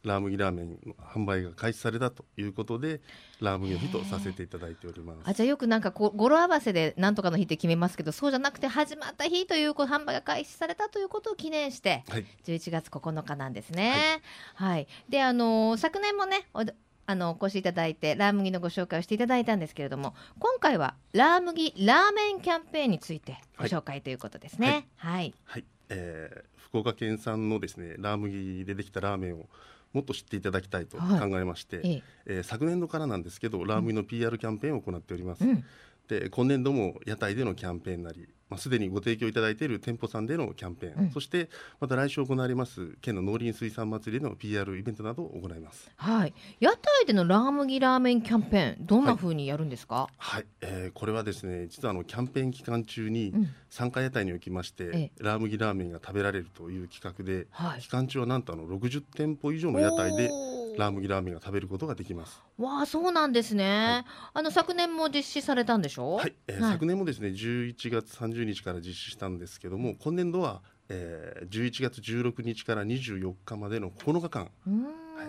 [0.05, 3.01] ラー麦ラーメンの販売が開始されたということで
[3.41, 5.19] ラー麦の日とさせていただいております。
[5.25, 14.23] あじゃあよくなんかこう語呂合わせでなんとかの日って決めますけどそうじゃなくて始まった日というこう販売が開始されたということを記念してはい、11月9日なんですね。
[14.55, 16.65] はい、であのー昨年もねお
[17.07, 24.89] あのお越しいただいてラー麦のご紹介をしていただいたんですけれども今回はラー麦ラーメンキャンペーンについてご紹介ということですね。
[24.97, 25.65] はい、はい。
[25.89, 29.47] えー福岡県産のですねラー麦でできたラーメンを
[29.93, 31.33] もっと知っていただきたいと考はい。
[31.33, 32.03] えまして、ええ。
[32.27, 35.45] えー昨年度からなんですけどラー麦の PR キャンペーンを行っております。
[35.45, 35.65] うん
[36.09, 41.11] で今年度も屋台でのキャンペーンなり、まあ、すでにご提供いただいている店舗さんでのキャンペーン、うん。
[41.11, 41.49] そして
[41.81, 45.91] また来週行われます県の農林水産祭りでの PR イベントなどを行います。
[45.97, 46.35] はい。
[46.61, 50.09] 屋台でのラー麦ラーメンキャンペーンどんな風にやるんですか？
[50.17, 53.49] はい、えーこれはですね実はあのキャンペーン期間中にうん。
[53.69, 57.81] 参加屋台におきまして、えラー麦ラーメンが食べられるという企画で、はい。
[57.81, 60.31] 期間中はなんとあの60店舗以上の屋台で
[60.77, 62.43] ラー麦ラーメンが食べることができます。
[62.59, 64.05] わあそうなんですね。
[64.35, 66.17] あの昨年も実施されたんでしょ？
[66.17, 66.73] はい、えーはい。
[66.73, 74.49] 昨年もですね11月30日から実施したんですけども今年度は、えー、11月16日から24日までの9日間、は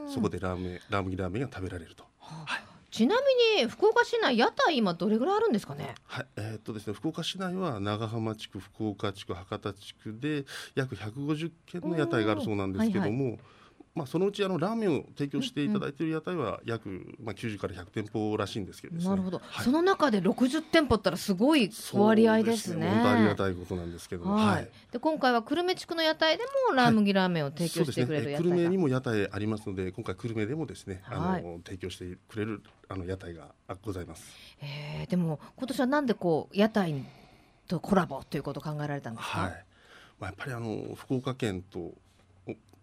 [0.09, 2.05] い、そこでラーメンラー麦ラーメンが食べられると。
[2.89, 3.15] ちな
[3.57, 5.93] みに福岡市内屋台今どれぐらいあるんですかね？
[6.05, 13.37] はい、えーっとですね、福岡市内は長浜地区、福岡地区、博多地区で約150軒の屋台があるそうなんですけども、
[13.97, 16.87] まあそのうちあのラーメンを提供していただいている屋台は約
[17.19, 19.03] まあ90から100店舗らしいんですけどね。
[19.03, 19.65] なるほど、はい。
[19.65, 22.87] その中で60店舗ったらすごい割合ですね。
[22.87, 34.23] 本当ありがたいことなんですけども、はい、で今回は久留米地区の屋台でもラー麦ラーメンを提供してくれる屋そうですね、久留米にも屋台ありますので、今回久留米でもですね、あの、はい提供してくれるあの屋台があございます。
[34.61, 35.09] えー。
[35.09, 37.03] でも今年はなんでこう屋台
[37.67, 39.39] とコラボということを考えられたんですか？
[39.41, 39.65] はい。
[40.19, 41.93] まあやっぱりあの福岡県とお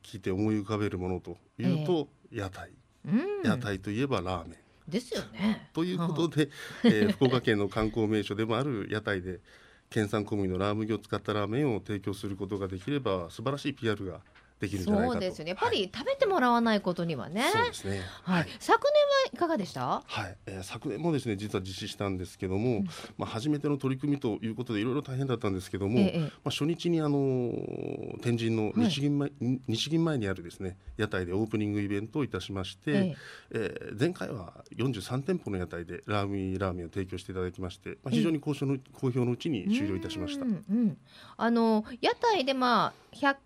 [0.04, 2.70] 聞いて思い浮かべるものというと、屋台。
[3.06, 4.58] うん、屋台といえばラーメン。
[4.90, 5.70] ですよね。
[5.72, 6.50] ということで、
[6.84, 9.40] えー福岡県の観光名所でもある屋台で
[9.88, 14.20] 県産小麦のラー麦を使ったラーメンを提供することができれば素晴らしい PR が
[14.64, 15.12] できるんじゃないかと。
[15.14, 15.50] そうですよね。
[15.50, 17.42] やっぱり食べてもらわないことにはね。
[17.42, 18.00] はいそうですね。
[18.22, 18.46] はい。
[18.58, 20.02] 昨年はいかがでした？
[20.04, 22.84] はい、えー昨年もですね実は実施したんですけども、
[23.18, 29.30] まあ、初めての取り組みということでいろいろ大変だったんですけども、ええまあ、初日にあのー天神の日銀前,、
[29.68, 33.16] 日銀前にあるですね屋台でオープニングイベントをいたしまして、え
[33.50, 33.90] え。
[33.92, 40.44] ー前回は43店舗の屋台でラーメンラーメンを提供していただきまして、まあ、非常に好評の好評のうちに終了いたしました。
[40.44, 40.48] う。
[40.48, 40.96] んうん、
[41.36, 43.36] あの屋台でまあ100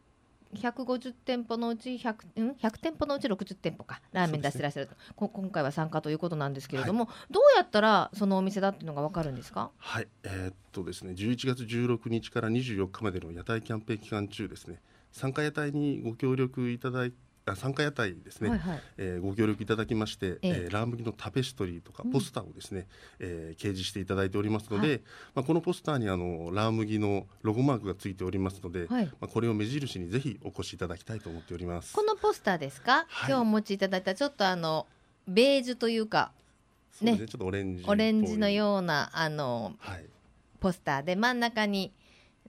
[0.54, 4.00] 150店舗のうち 100, ん？100店舗のうち60店舗か。
[4.12, 9.70] ラーメン出してらっしゃると、こ今回は参加ということなんですけれども、どうやったらそのお店だっていうのがわかるんですか？
[9.76, 14.80] はい、えーっとですね、11月16日から24日までの屋台キャンペーン期間中ですね、
[15.12, 17.12] 参加屋台にご協力いただいあ
[17.56, 18.82] 参加屋台ですね、はいはい。
[18.96, 20.38] えーご協力いただきまして、ええ。
[20.42, 22.10] えーラー麦のタペストリーとかうん。
[22.10, 22.86] ポスターをですね、
[23.18, 24.98] えー掲示していただいておりますので、は
[25.36, 29.06] まあ、このポスターにあのラー麦のロゴマークがついておりますので、はい。
[29.06, 31.94] まあ、これを目印にぜひお越しいただきたいと思っております。
[31.94, 33.30] このポスターですか、はい。
[33.30, 34.86] 今日お持ちいただいたちょっとあの
[35.26, 36.32] ベージュというか
[37.02, 37.12] ね。
[37.12, 37.18] ね。
[37.18, 40.04] ちょっとオレンジオレンジのようなあのはい、
[40.60, 41.92] ポスターで真ん中に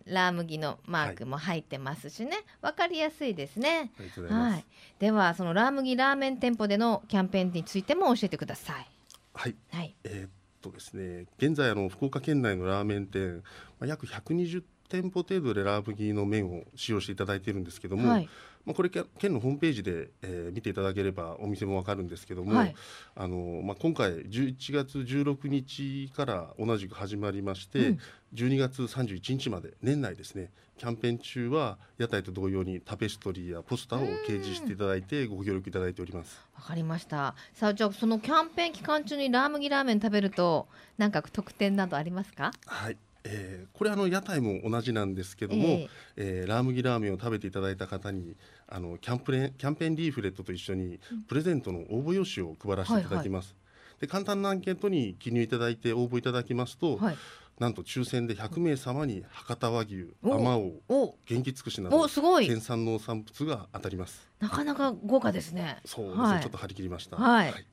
[0.05, 2.31] ラー麦のマークも入ってますしね、
[2.61, 3.91] わかりやすいですね。
[4.29, 4.65] はい、
[4.99, 8.87] ではそのラー麦ラーメン店舗でのキャンペーンについても教えてください。
[9.33, 9.55] はい。
[9.71, 10.29] はい、えーっ
[10.61, 13.43] とですね、現在あの福岡県内のラーメン店、
[13.79, 18.29] まあ、約120店舗程度でラー麦の麺を使用していただいているんですけども、はい
[18.65, 22.75] まあ、これけ県のホームページで、えー見ていただければお店もわかるんですけども、はい
[23.15, 27.99] あのまあ、今回11月16日から同じく始まりまして、うん
[28.31, 36.39] 12月31日まで年内ですねキャンペーン中は屋台と同様にタペストリーやポスターを掲示していただいてご協力いただいております。
[36.55, 37.33] わかりました。
[37.55, 40.67] さあじゃあそのキャンペーン期間中にラー麦ラーメン食べると
[40.99, 42.51] なんか特典などありますか？
[42.67, 48.35] はい、えーこれあの屋台も同じなんですけども、ええーラー麦ラーメンを食べていただいた方に
[48.67, 53.55] あのキャンプレキャンペーンリーフレットと一緒にプレゼントの応募用紙を配らせていただきます。
[53.99, 57.17] で簡単なアンケートに記入いただいて応募いただきますと、はい。
[57.59, 64.29] なんと抽選で100名様に博多和牛、おあまおう、お元気尽くしなどおすごい県産農産物が当たります。
[64.39, 65.81] なかなか豪華ですね。
[65.83, 67.17] そうですね、はいちょっと張り切りました。
[67.17, 67.65] はいはい、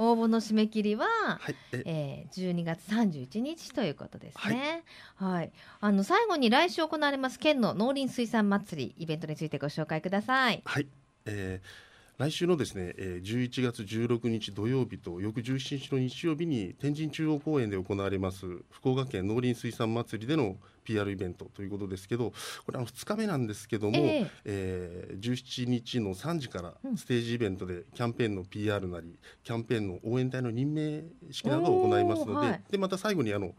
[0.00, 4.82] 応募の締め切りは、はいええー、12月31日ということですね。
[5.16, 10.62] はい、あの最後に来週行われます県の農林水産祭りイベントについてご紹介ください。
[10.64, 10.88] はい、
[11.26, 11.89] えー
[12.20, 22.32] 来週のですね、えー、11月16日土曜日と翌17日の日曜日に天神中央公園で行われます福岡県農林水産祭りでの PR イベントということですけど
[22.66, 24.30] これあの2日目なんですけども、ええ。
[24.44, 26.96] えー17日の3時からうん。
[26.98, 32.62] ステージイベントでキャンペーンの PR なりキャンペーンの応援隊の任命式などを行いますので,、はい。
[32.70, 33.54] でまた最後にあの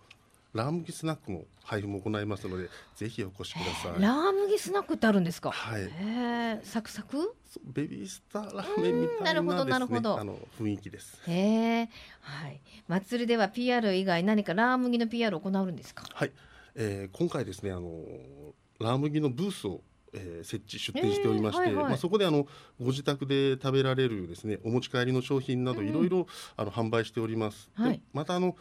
[0.54, 4.02] ラー麦スナックの配布も行いますのでぜひお越しください。
[4.02, 5.52] ラー麦スナックってあるんですか？
[5.52, 7.36] はいへえ、サクサク？
[7.64, 11.22] ベビースターラーメンみたいなうんなるほどなるほどあの雰囲気です。
[11.28, 11.90] へえ、
[12.22, 12.60] はい。
[12.88, 16.04] 祭りでは PR 以外何かラー麦の PR を行うんですか？
[16.14, 16.32] はい、
[16.76, 18.04] えー今回ですねあの
[18.80, 19.82] ラー麦のブースを、
[20.14, 22.46] えー設置出店しておりまして、えーはいはいまあ、そこであの
[22.80, 27.70] ご自宅で食べられるですねお持ち帰りの商品などうんいろいろあの販売しております。
[27.76, 28.58] はいでまたあの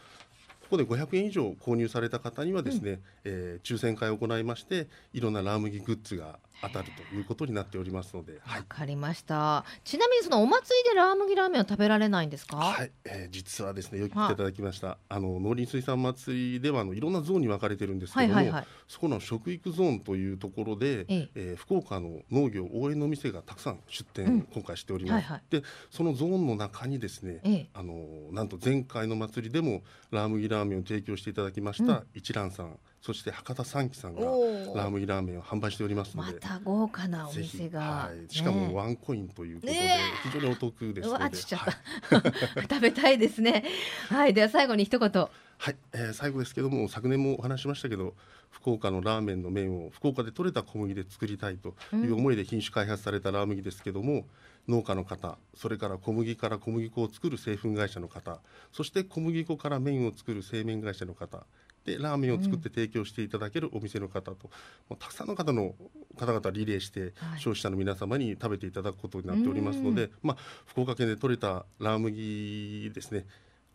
[0.71, 8.59] こで500円以上購入された方にはですね、えー抽選会を行いましていろんなラー麦グッズが当たるということになっておりますので、はい。
[8.59, 9.65] わかりました。
[9.83, 12.57] ちなみにそのお祭りでラー麦ラーメンを食べられないんですか？
[12.57, 18.67] はい、えー実はですねよく来ていただきました、あの農林水産祭りではあのいろんなゾーンに分かれてるんですけども、はいはいはい。
[18.87, 21.29] そこの食育ゾーンというところで、ええ。
[21.35, 24.41] えー福岡の農業応援の店がたくさん出店、うん。
[24.53, 25.43] 今回しております、はいはい。
[25.49, 27.69] でそのゾーンの中にですね、ええ。
[27.73, 27.93] あの
[28.31, 32.07] なんと前回の祭りでもラー麦ラーメンを提供していただきました、うん。
[32.13, 40.29] 一蘭さんそして博多三喜さんがラー麦ラーメンを販売しておりますので、また豪華なお店が、はい、しかもねワンコインということで、ねえ。
[40.29, 41.35] 非常にお得ですうので
[42.69, 43.63] 食べたいですね。
[44.09, 45.09] はいでは最後に一言。
[45.09, 48.15] はい、えー最後ですけども昨年もお話ししましたけど
[48.51, 54.25] 福岡のラーメンの麺を福岡で採れた小麦で作りたいという思いで品種開発されたラー麦ですけども、
[54.67, 58.39] 農家の方それから小麦から小麦粉を作る製粉会社の方
[58.71, 61.45] そして小麦粉から麺を作る製麺会社の方
[61.85, 64.49] でラーメンを作って提供していただけるお店の方と、
[64.89, 65.75] もうたくさんの方の
[66.17, 67.39] 方々リレーしてはい。
[67.39, 73.25] 消費者の皆様に食べていただくことになっておりますので、まあ、福岡県で採れたラー麦ですね。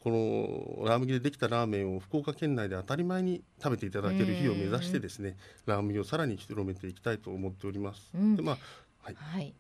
[0.01, 8.13] このラー麦でできたラーメンを福岡県内で当たり前に食べていただける日を目指してですねラー麦をさらに広めていきたいと思っております。
[8.15, 8.37] うん。
[8.37, 8.59] でまあ
[9.03, 9.53] はい、はい。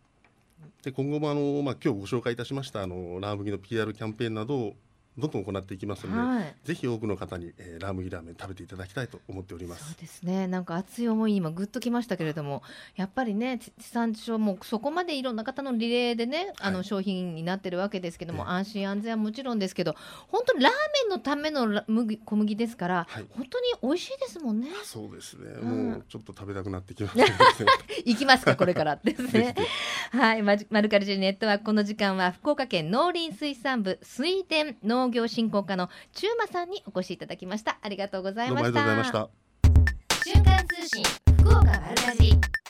[0.83, 4.75] で今後もあの、まあ、今日ご紹介いたしましたあのラー麦の PR キャンペーンなどを
[5.19, 6.55] どんどん行っていきますので、はい。
[6.65, 10.01] ぜひ多くの方に、えーラー麦ラーメン食べていただきたいと思っておりまそうす。
[10.01, 10.47] ですね。
[10.47, 12.63] なんか熱い思いに今ぐっときましたけれども
[12.97, 18.51] やっぱりね地地産地消もそこまでいろんな方のリレーでねあのはい商品になってるわけですけども、ええ。
[18.51, 19.95] 安心安全はもちろんですけど
[20.29, 23.27] 本当にラーメンのためのラ麦小麦ですから、はい。
[23.31, 24.69] 本当に美味しいですもんね。
[24.85, 25.91] そうですね、うん。
[25.93, 27.33] もうちょっと食べたくなってきましたね。
[28.05, 28.97] 行きますかこれから。
[29.03, 29.55] ですね。
[30.13, 30.43] はい。
[30.43, 40.31] マルカルジェネットはこの時間は福岡県農林水産部水田農業振興課の中馬さんにお越しいただきましたありがとうございどうもあましりがとうございたました。
[40.31, 41.05] 瞬間通信
[41.38, 42.66] 福岡丸かじ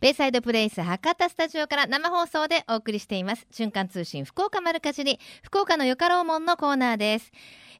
[0.00, 3.46] ベイサイドプレイス博多スタジオから生放送でお送りしています。
[3.50, 7.30] 瞬間通信福岡丸かじり福岡のよかろうもんのコーナーです。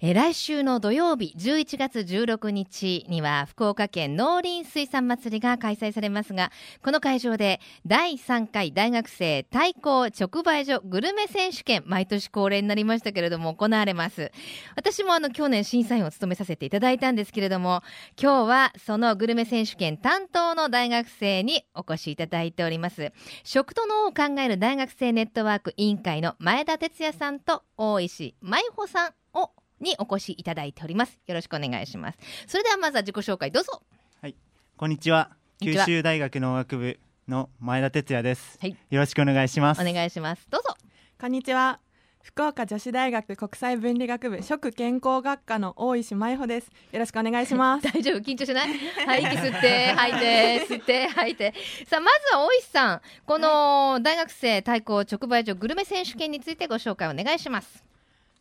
[0.03, 6.53] え来週の土曜日11月16日には福岡県農林水産祭りが開催されますが
[6.83, 14.33] この会場で第3回大学生対抗直売所グルメ選手権毎年恒例になりましたけれども行われます。
[14.75, 17.83] 私もあの去年審査員を務めさせていただいたんですけれども
[18.21, 23.13] 今日はそのグルメ選手権担当の大学生にお越しいただいております。
[23.45, 31.19] 食と脳を考える大学生ネットワーク委員会の前田哲也さんと大石舞穂さんをにお越しいただいております。
[31.27, 32.19] よろしくお願いします。
[32.47, 33.83] それではまずは自己紹介どうぞ。
[34.23, 34.31] は。
[34.77, 35.31] こんにちは。
[35.63, 38.59] 九州大学農学部の前田哲也です。
[38.61, 38.77] はい。
[38.91, 39.81] よろしくお願いします。
[39.81, 40.47] お願いします。
[40.51, 40.75] どうぞ。
[41.21, 41.81] こんにちは。
[42.23, 46.71] 福岡女子大学国際分理学部食健康学科の大石舞穂です。
[46.93, 47.85] よろしくお願いします。
[47.93, 48.69] 大丈夫緊張しない？
[49.07, 51.55] はい息吸って吐いて吸って吐いて。
[51.89, 57.83] さあまずは大石さんこの大学生対抗直売所グルメ選手権についてご紹介お願いします。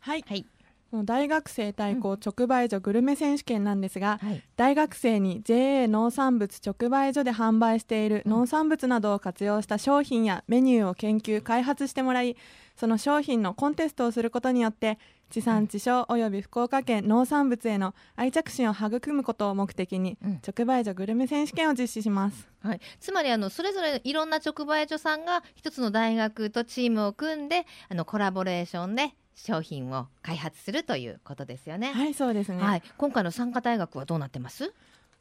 [0.00, 0.24] はい。
[0.28, 0.44] はい。
[0.90, 4.42] この大学生対抗直売所グルメ選手権なんですが、はい。
[4.56, 12.36] 大学生に JA 農産物直売所で販売している農産物などを活用した商品やメニューを研究開発してもらい
[12.80, 22.48] その商品のコンテストをすることによって地産地消および福岡県農産物への愛着心を育むことを目的にうん直売所グルメ選手権を実施します。
[22.62, 31.92] はい、つまりあのそれぞれいろんな直売所さんが一つの大学とチームを組んであのコラボレーションで商品を開発するということですよね。
[31.92, 32.62] はい、そうですね。
[32.62, 34.72] はい、今回の参加大学はどうなってます？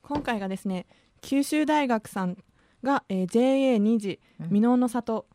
[0.01, 0.85] 今回がですね
[1.19, 2.37] 九州大学さん
[2.83, 5.25] が、えー JA2 次うん箕面の里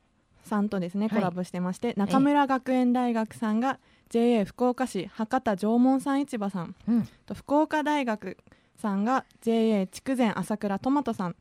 [0.45, 1.19] さんとですね、はい。
[1.19, 3.79] コラボしてまして中村学園大学さんが
[4.11, 8.37] JA 福岡市博多縄文産市場さんうん、と福岡大学
[8.77, 11.37] さんが JA 筑前朝倉トマトさん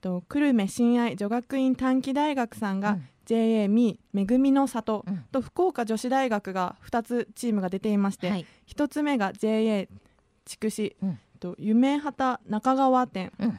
[0.00, 3.08] と久留米親愛女学院短期大学さんがうん。
[3.26, 5.24] JA みめぐみの里うん。
[5.32, 9.88] と福岡女子大学が2つチームが出ていまして、はい、一つ目が JA
[10.44, 11.18] 筑紫、うん。
[11.40, 13.58] と夢畑中川店うん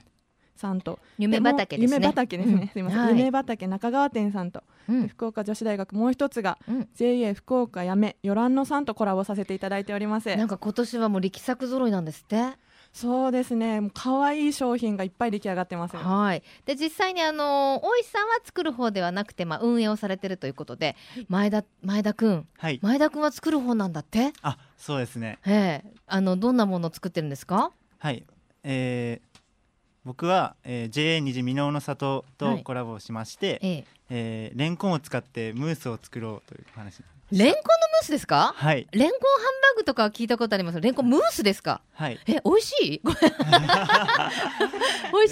[0.58, 1.96] さんと、夢畑ですね。
[1.98, 12.44] 夢畑ですね、うんすいません、はい夢畑中川店さんと、うん、福岡女子大学もう一つがうん JA 福岡やめよらんのさんとコラボさせていただいておりますなんか今年はもう力作揃いなんですって？
[12.94, 16.44] そうですねもう可愛い商品がいっぱい出来上がってますはい。
[16.66, 20.96] で実際にあの大石さんは作る方ではなくてまあ運営をされてるということで、
[21.28, 22.80] 前田前田くんはい。
[22.82, 24.32] 前田くんは作る方なんだって？
[24.42, 25.40] あ、そうですね。
[25.46, 27.72] ええあのどんなものを作ってるんですか？
[28.00, 28.24] はい。
[28.64, 29.35] えー
[30.06, 32.58] 僕は、えー JA 二次箕面の里はい。
[32.58, 33.86] とコラボしまして、ええ。
[34.10, 37.02] えーレンコンを使ってムースを作ろうという話。
[37.32, 38.54] レンコンのムースですか？
[38.56, 38.88] はい。
[38.92, 40.80] レンコンハンバーグとかは聞いたことあります？
[40.80, 41.82] レンコンムースですか？
[41.94, 42.20] はい。
[42.28, 43.02] え美味しい？
[43.04, 43.20] 美味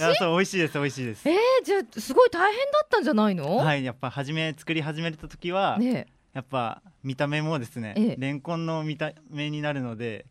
[0.01, 0.15] しい？
[0.17, 1.29] そう美味しいです美味しいです。
[1.29, 8.15] えー、じゃあすごい大変だったんじゃないの、はいやっぱ初め作り始めた時は、ねやっぱ見た目もですね、ええ。
[8.17, 10.25] レンコンの見た目になるので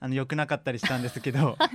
[0.00, 1.56] あの良くなかったりしたんですけど。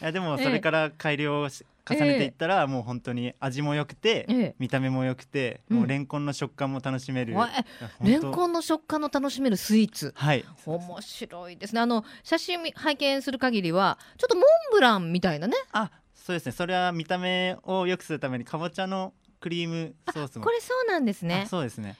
[0.00, 4.54] いやでもええそれから改良をし重ねていったら、もう本当に味も良くて、ええ。
[4.60, 5.76] 見た目も良くて、うん。
[5.78, 7.64] もうレンコンの食感も楽しめる、わいや
[8.02, 10.12] レンコンの食感の楽しめるスイーツ？
[10.14, 10.44] はい。
[10.66, 11.80] 面白いですね。
[11.80, 15.56] あの写真拝見する限りはちょっとモンブランみたいなね。
[15.72, 16.52] あそうですね。
[16.52, 20.44] それは見た目を良くするためにかぼちゃのクリームソースも。
[20.44, 21.42] これそうなんですね。
[21.46, 21.96] あそうですね。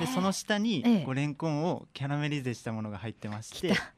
[0.00, 1.04] でその下に、ええ。
[1.04, 3.68] こうレンコンをキャラメリゼしたものが入ってまして。
[3.68, 3.92] きた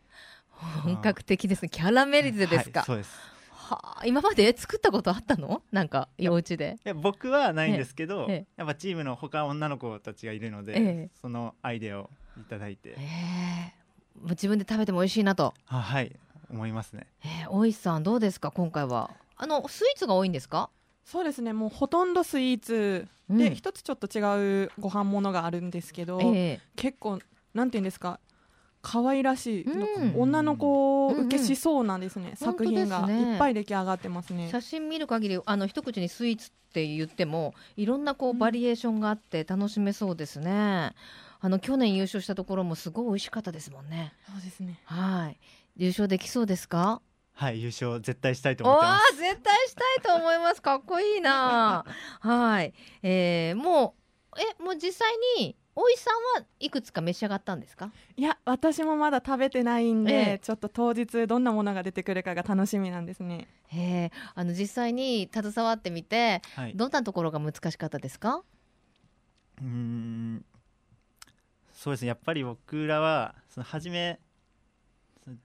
[0.83, 1.69] 本格的ですね。
[1.69, 3.11] キャラメリゼですか、はい、そうです。
[3.51, 5.63] はあ今まで作ったことあったの？
[5.71, 6.77] なんか幼稚で。
[6.85, 11.11] いや僕はないんですけど、ええやっぱチームの他女の子たちがいるので、ええ。
[11.21, 13.75] そのアイデアをいただいて、ええ。
[14.19, 15.55] もう自分で食べても美味しいなと。
[15.69, 16.15] あはい
[16.51, 17.07] 思いますね。
[17.25, 19.11] えー、大石さんどうですか今回は？
[19.37, 20.69] あのスイーツが多いんですか？
[21.05, 21.53] そうですね。
[21.53, 23.07] もうほとんどスイーツ。
[23.31, 23.39] うん。
[23.39, 27.21] で一、つちょっと違うご飯ものがあるんですけど、え結構
[27.55, 28.19] なんていうんですか？
[28.83, 30.21] 可愛らしい、うん。
[30.21, 31.27] 女の子うんうん。
[31.27, 33.33] 受けしそうなんですね、作品が本当ですね。
[33.33, 34.49] いっぱい出来上がってますえね。
[34.51, 40.93] 写真見る限りあの一口にスイーツって言ってもいろんなこうバリエーションがあって楽しめそうですね、
[41.41, 44.13] あの去年優勝したところもすごい美味しかったですもんね。
[44.27, 44.81] そうですね。
[44.85, 45.39] はい。
[45.77, 47.01] 優勝できそうですか？
[47.33, 50.61] はい優勝絶対したいとお思ってまー絶対したいと思います。
[50.61, 51.85] かっこいいな。
[52.21, 53.95] はい、えー、も
[54.37, 57.93] うえもう実際に大石さんはいくつか召し上がったんですか？
[58.17, 60.39] いや私もまだ食べてないんで、ええ。
[60.39, 63.47] ちょっと当日どんなものが出てくるかが楽しみなんですね。
[63.69, 64.11] へえ。
[64.35, 66.73] あの実際に携わってみてすはい。
[66.75, 68.43] どんなところが難しかったですか？
[69.61, 70.45] うーん
[71.73, 72.09] そうですね。
[72.09, 74.19] やっぱり僕らはその初め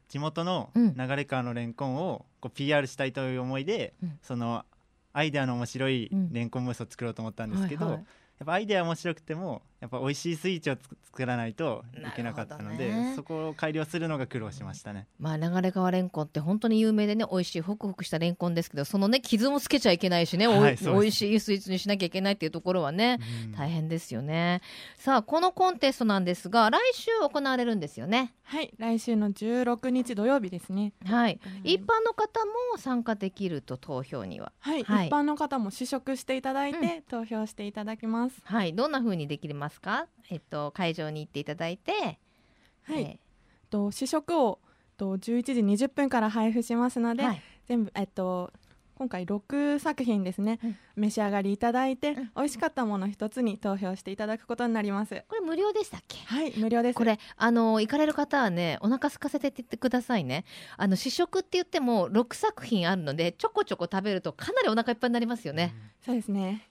[0.09, 0.95] 地元のうん。
[0.95, 4.19] 流川のレンコンをこう PR したいという思いで、うん。
[4.23, 4.65] その
[5.13, 6.33] アイデアの面白いうん。
[6.33, 8.05] レンコンムースを作ろうと思ったんですけど、はいはい。
[8.39, 15.07] やっぱアイデア面白くてもやっぱ美味しいスイーツを作らないといけなかったので、ねそこを改良するのが苦労しましたね。
[15.19, 23.51] まあ流川レンコンって本当に有名でね美味しいホクホクしたレンコンですけどそのね傷もつけちゃいけないしね、おいはい美味しいスイーツにしなきゃいけないっていうところはね、うん。
[23.53, 24.61] 大変ですよね。
[24.97, 28.33] さあこのコンテストなんですが来週行われるんですよね。
[28.43, 30.93] はい来週の16日土曜日ですね。
[31.05, 31.69] はい、うん。
[31.69, 34.51] 一般の方も参加できると投票には。
[34.59, 35.07] はい、はい。
[35.07, 37.01] 一般の方も試食していただいて、うん。
[37.03, 38.41] 投票していただきます。
[38.43, 40.07] はいどんな風にできますか？
[40.29, 42.19] えっと会場に行っていただいて。
[42.83, 43.19] はい、え
[43.69, 44.59] と試食を
[44.97, 47.41] と11時20分から配布しますので、ーはい。
[47.67, 48.51] 全部えっと
[48.97, 50.77] 今回6作品ですね、うん。
[50.95, 52.31] 召し上がりいただいて、うん。
[52.35, 55.21] 美味しかったもの一つに投票していただくことになります。
[55.27, 56.19] これ無料でしたっけ？
[56.19, 56.95] はい無料です。
[56.95, 60.45] これあの行かれる方はねお腹空かせてって言ってくださいね。
[60.77, 65.73] あの試食って言っても6作品あるのでちょこちょこ食べるとかなりお腹いっぱいになりますよね、
[66.05, 66.65] そうですね、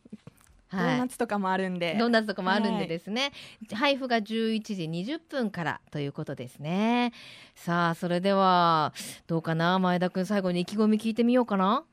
[0.74, 1.96] ドーはいナツとかもあるんで。
[1.98, 3.32] ドーナツとかもあるんはいでですね、
[3.72, 7.12] 配布が11時20分からということですね。
[7.54, 8.92] さあそれでは
[9.26, 9.78] どうかな？
[9.78, 11.84] 前田君最後に意気込み聞いてみようかな。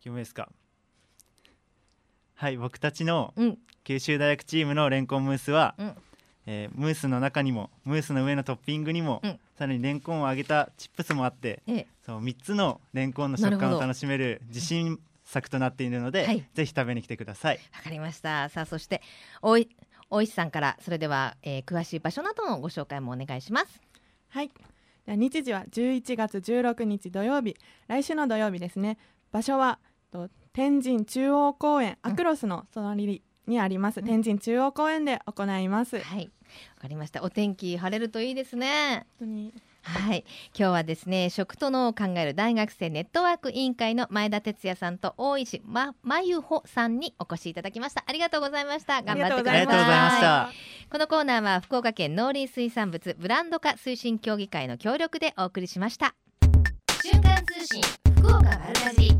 [0.00, 0.48] 決めですか。
[2.34, 3.58] はい僕たちのうん。
[3.84, 5.94] 九州大学チームのレンコンムースは、うん。
[6.46, 9.40] えームースの中にもムースの上のトッピングにも、うん。
[9.58, 11.86] さらにレンコンを揚げたチップスもあってええ。
[12.04, 16.48] そう3つのレンコンの食感を楽しめる自信作となっているので、はい。
[16.54, 17.60] ぜひ食べに来てください。
[17.74, 18.48] わかりました。
[18.48, 19.02] さあそして
[19.42, 19.68] おい
[20.10, 23.80] おいしさんからそれでは、えー詳しい場所などのご紹介もお願いします。
[24.28, 24.50] はい。
[25.06, 27.56] 日時は11月16日土曜日。
[27.88, 28.98] 来週の土曜日ですね。
[29.30, 29.78] 場所は
[30.10, 36.30] と天神中央公園アクロスの隣にあります、天神中央公園で行います、はい。
[36.76, 37.22] わかりました。
[37.22, 39.06] お天気晴れるといいですね。
[39.18, 40.24] 本当にはい、
[40.56, 48.04] 今日はですね食と脳を考える大学生ネットワーク委員会の前田哲也さんと大石ままゆほさんにお越しいただきました。
[48.06, 49.02] ありがとうございました。
[49.02, 49.60] 頑張ってください。
[49.60, 50.50] ありがとうございました。
[50.90, 56.14] このコーナーは福岡県農林水産物ブランド化推進協議会の協力でお送りしました。
[57.02, 57.82] 瞬間通信
[58.16, 59.18] 福岡丸かじり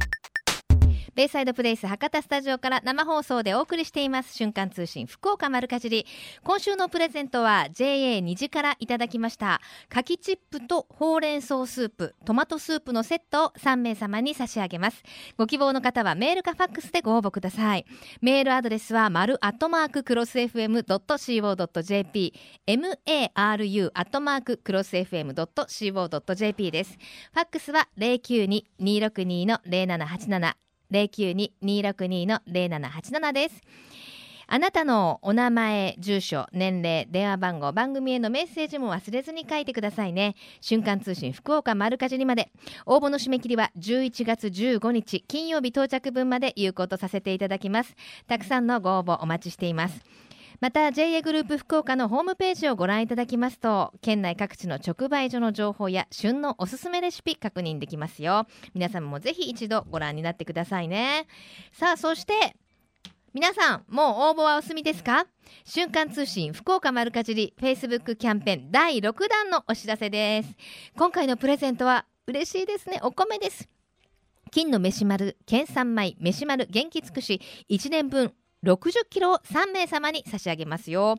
[1.18, 4.36] ベイサイドプレイス博多スタジオから生放送でお送りしています。
[4.36, 6.06] 瞬間通信福岡丸かじり。
[6.44, 9.60] 今週のプレゼントは JA 虹からいただきました。
[9.88, 15.02] 柿チップとほうれん草スープトマトスープのセットを3名様に差し上げます。
[15.36, 17.84] ご希望の方はメールかファックスでご応募ください。
[18.20, 22.32] メールアドレスは丸アットマーククロス FM.co.jp
[22.68, 26.96] maru アットマーククロス FM.co.jp です。
[27.32, 33.62] ファックスは092-262の0787 092-262-0787です。
[34.50, 40.36] あなたのお名前住所年齢電話番号番組へのメッセージも忘れずに書いてくださいね。
[40.62, 42.50] 瞬間通信福岡丸かじりまで。
[42.86, 47.94] 応募の締め切りは11月15日金曜日到着分まで有効とさせていただきます。
[48.26, 50.00] たくさんのご応募お待ちしています。
[50.60, 58.46] また JA グループ福岡のホームページをご覧いただきますと県内各地の直売所の情報や旬のおすすめレシピ確認できますよ。
[58.74, 61.28] 皆様もぜひ一度ご覧になってくださいね。
[61.72, 62.56] さあそして
[63.32, 65.26] 皆さんもう応募はお済みですか？
[65.64, 70.56] 瞬間通信福岡丸かじり Facebook キャンペーン第6弾のお知らせです。
[70.96, 72.98] 今回のプレゼントは嬉しいですね。
[73.04, 73.68] お米です。
[74.50, 77.40] 金の飯丸県産米飯丸元気尽くし
[77.70, 78.32] 1年分
[78.64, 81.16] 60キロを3名様に差し上げますよ。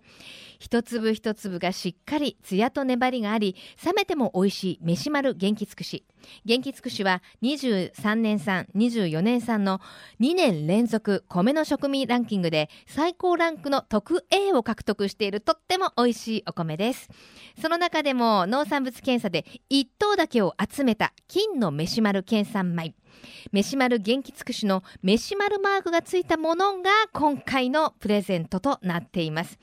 [0.60, 6.04] 一粒一粒がしっかりツヤと粘りがあり冷めても美味しい飯丸元気尽くし。
[6.46, 9.80] 元気尽くしは23年産24年産の
[10.20, 17.10] 2年連続米の食味ランキングで最高ランクの特 A を獲得しているとっても美味しいお米です。
[17.62, 22.94] その中でも農産物検査で1等だけを集めた金の飯丸県産米。
[23.52, 29.58] 飯丸元気尽くしの飯丸マークがついたものが今回のプレゼントとなっています。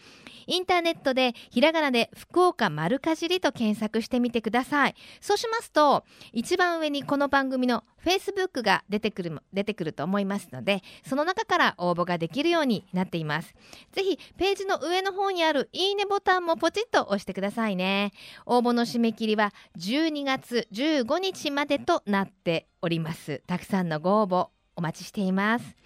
[0.46, 4.94] インターネットでひらがなで福岡丸かじりと検索してみてください。
[5.20, 13.54] そうしますと一番上にこの番組の Facebook が出てくる出てくると思いますのでその中から応募ができるようになっています。
[13.92, 18.12] ぜひページの上の方にあるいいねボタンもポチッと押してくださいね。
[18.46, 23.42] 応募の締め切りは12月15日までとなっております。
[23.46, 25.76] たくさんのご応募お待ちしています。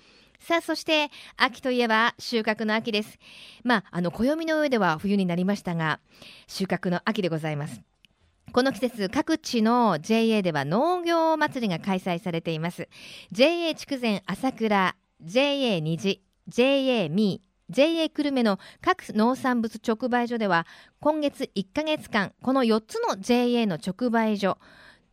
[0.41, 3.19] さあそして秋といえば収穫の秋です。
[3.63, 6.01] まああの暦の上では冬になりましたが
[6.49, 7.83] 収穫の秋でございます。
[8.53, 12.89] この季節各地の JA では農業祭りが開催されています。
[13.31, 20.67] JA 筑前朝倉 JA 虹 JA ミー JA 久留米の各農産物直売所では
[21.01, 24.57] 今月1ヶ月間この4つの JA の直売所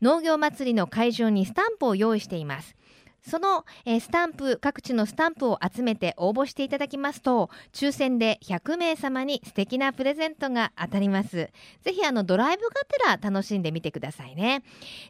[0.02, 2.77] 農業祭りの会場にスタンプを用意しています。
[3.28, 11.50] その、えー、スタンプ各地のスタンプを集めて応募していただきますと抽選で100名様に素敵なプレゼントが当たります。
[11.82, 14.64] ぜひあのドライブがてら楽しんでみてくださいね。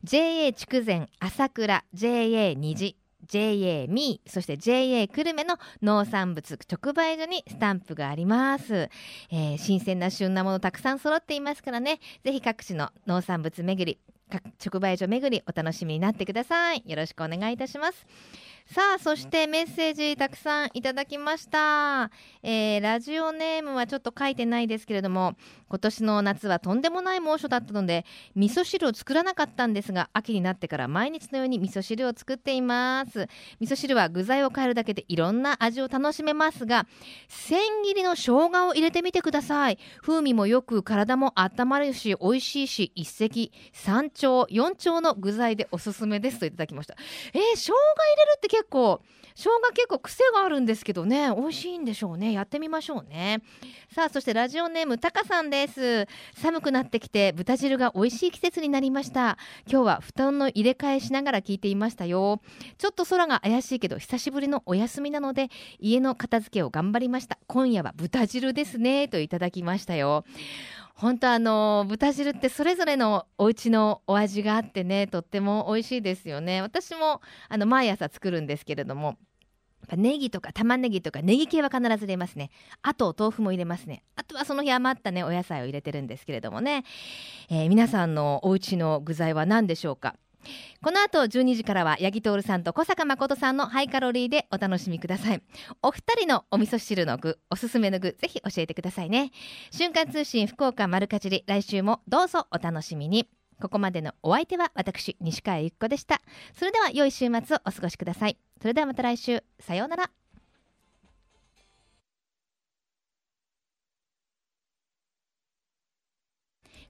[0.03, 2.97] JA 筑前朝倉 JA 虹
[3.27, 8.89] JA ミーそして JA 久留米の農産物直売所にスタンプがあります、
[9.31, 11.99] えー、新鮮な旬なものたくさん揃っていますからね。
[12.23, 13.99] ぜひ各地の農産物巡り
[14.29, 16.83] 直売所巡りお楽しみになってください。
[16.85, 18.05] よろしくお願いいたします。
[18.69, 22.11] さあそしてメッセージたくさんいただきました、
[22.43, 25.37] えー、ラジオネームはちょっと書いてないですけれども
[25.69, 28.05] 今年の夏はとんでもない猛暑だったので
[28.35, 33.27] 味噌汁を作らなかったんですが秋になってから毎日のように味噌汁を作っています。
[33.59, 36.87] 味噌汁は具材を変えるだけでいろんな味を楽しめますが
[37.27, 39.79] 千切りの生姜を入れてみてください。
[40.01, 46.95] 風味もよく体も温まるし美味しいし一石三鳥四鳥の具材でおすすめですといただきました。
[47.33, 49.01] えー、生姜入れるって結構
[49.35, 51.29] 生姜結構癖があるんですけどね。
[51.35, 52.31] 美味しいんでしょうね。
[52.31, 53.41] やってみましょうね。
[53.93, 55.56] さあそしてラジオネームたかさんです。
[55.65, 56.07] です。
[56.35, 59.37] 寒くなってきて豚汁が美味しい季節になりました。
[59.65, 62.41] 今日は布団の入れ替えしながら聞いていましたよ。
[62.77, 65.49] ちょっと空が怪しいけど久しぶりのお休みなので
[65.79, 67.39] 家の片付けを頑張りました。
[67.47, 69.07] 今夜は豚汁ですね。
[69.07, 70.25] といただきましたよ。
[70.93, 76.61] 本当あの豚汁ってそれぞれのお家のお味があってねとっても美味しいですよね。
[76.61, 79.17] 私もあの毎朝作るんですけれども
[79.95, 82.49] ネギとか玉ねぎとかネギ系は必ず入れますね。
[82.81, 84.03] あと豆腐も入れますね。
[84.15, 86.83] あとはその日余ったねお野菜を入れてるんですけれどもね、
[87.49, 90.15] えー、皆さんのお家の具材は何でしょうか？
[90.81, 95.41] この後12時からは八木徹さんと小坂誠さんのハイカロリーでお楽しみください。
[95.81, 99.31] お二人のお味噌汁の具おすすめの具ぜひ教えてくださいね。
[99.71, 103.27] 瞬間通信福岡丸かじり来週もどうぞお楽しみに。
[103.59, 106.21] ここまでのお相手は私西川由紀子でした。
[106.53, 108.37] それでは良い週末をお過ごしください。
[108.61, 109.43] それではまた来週。
[109.59, 110.11] さようなら。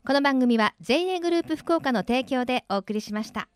[0.06, 3.50] この番組は JA グループ福岡の提供でお送りしました。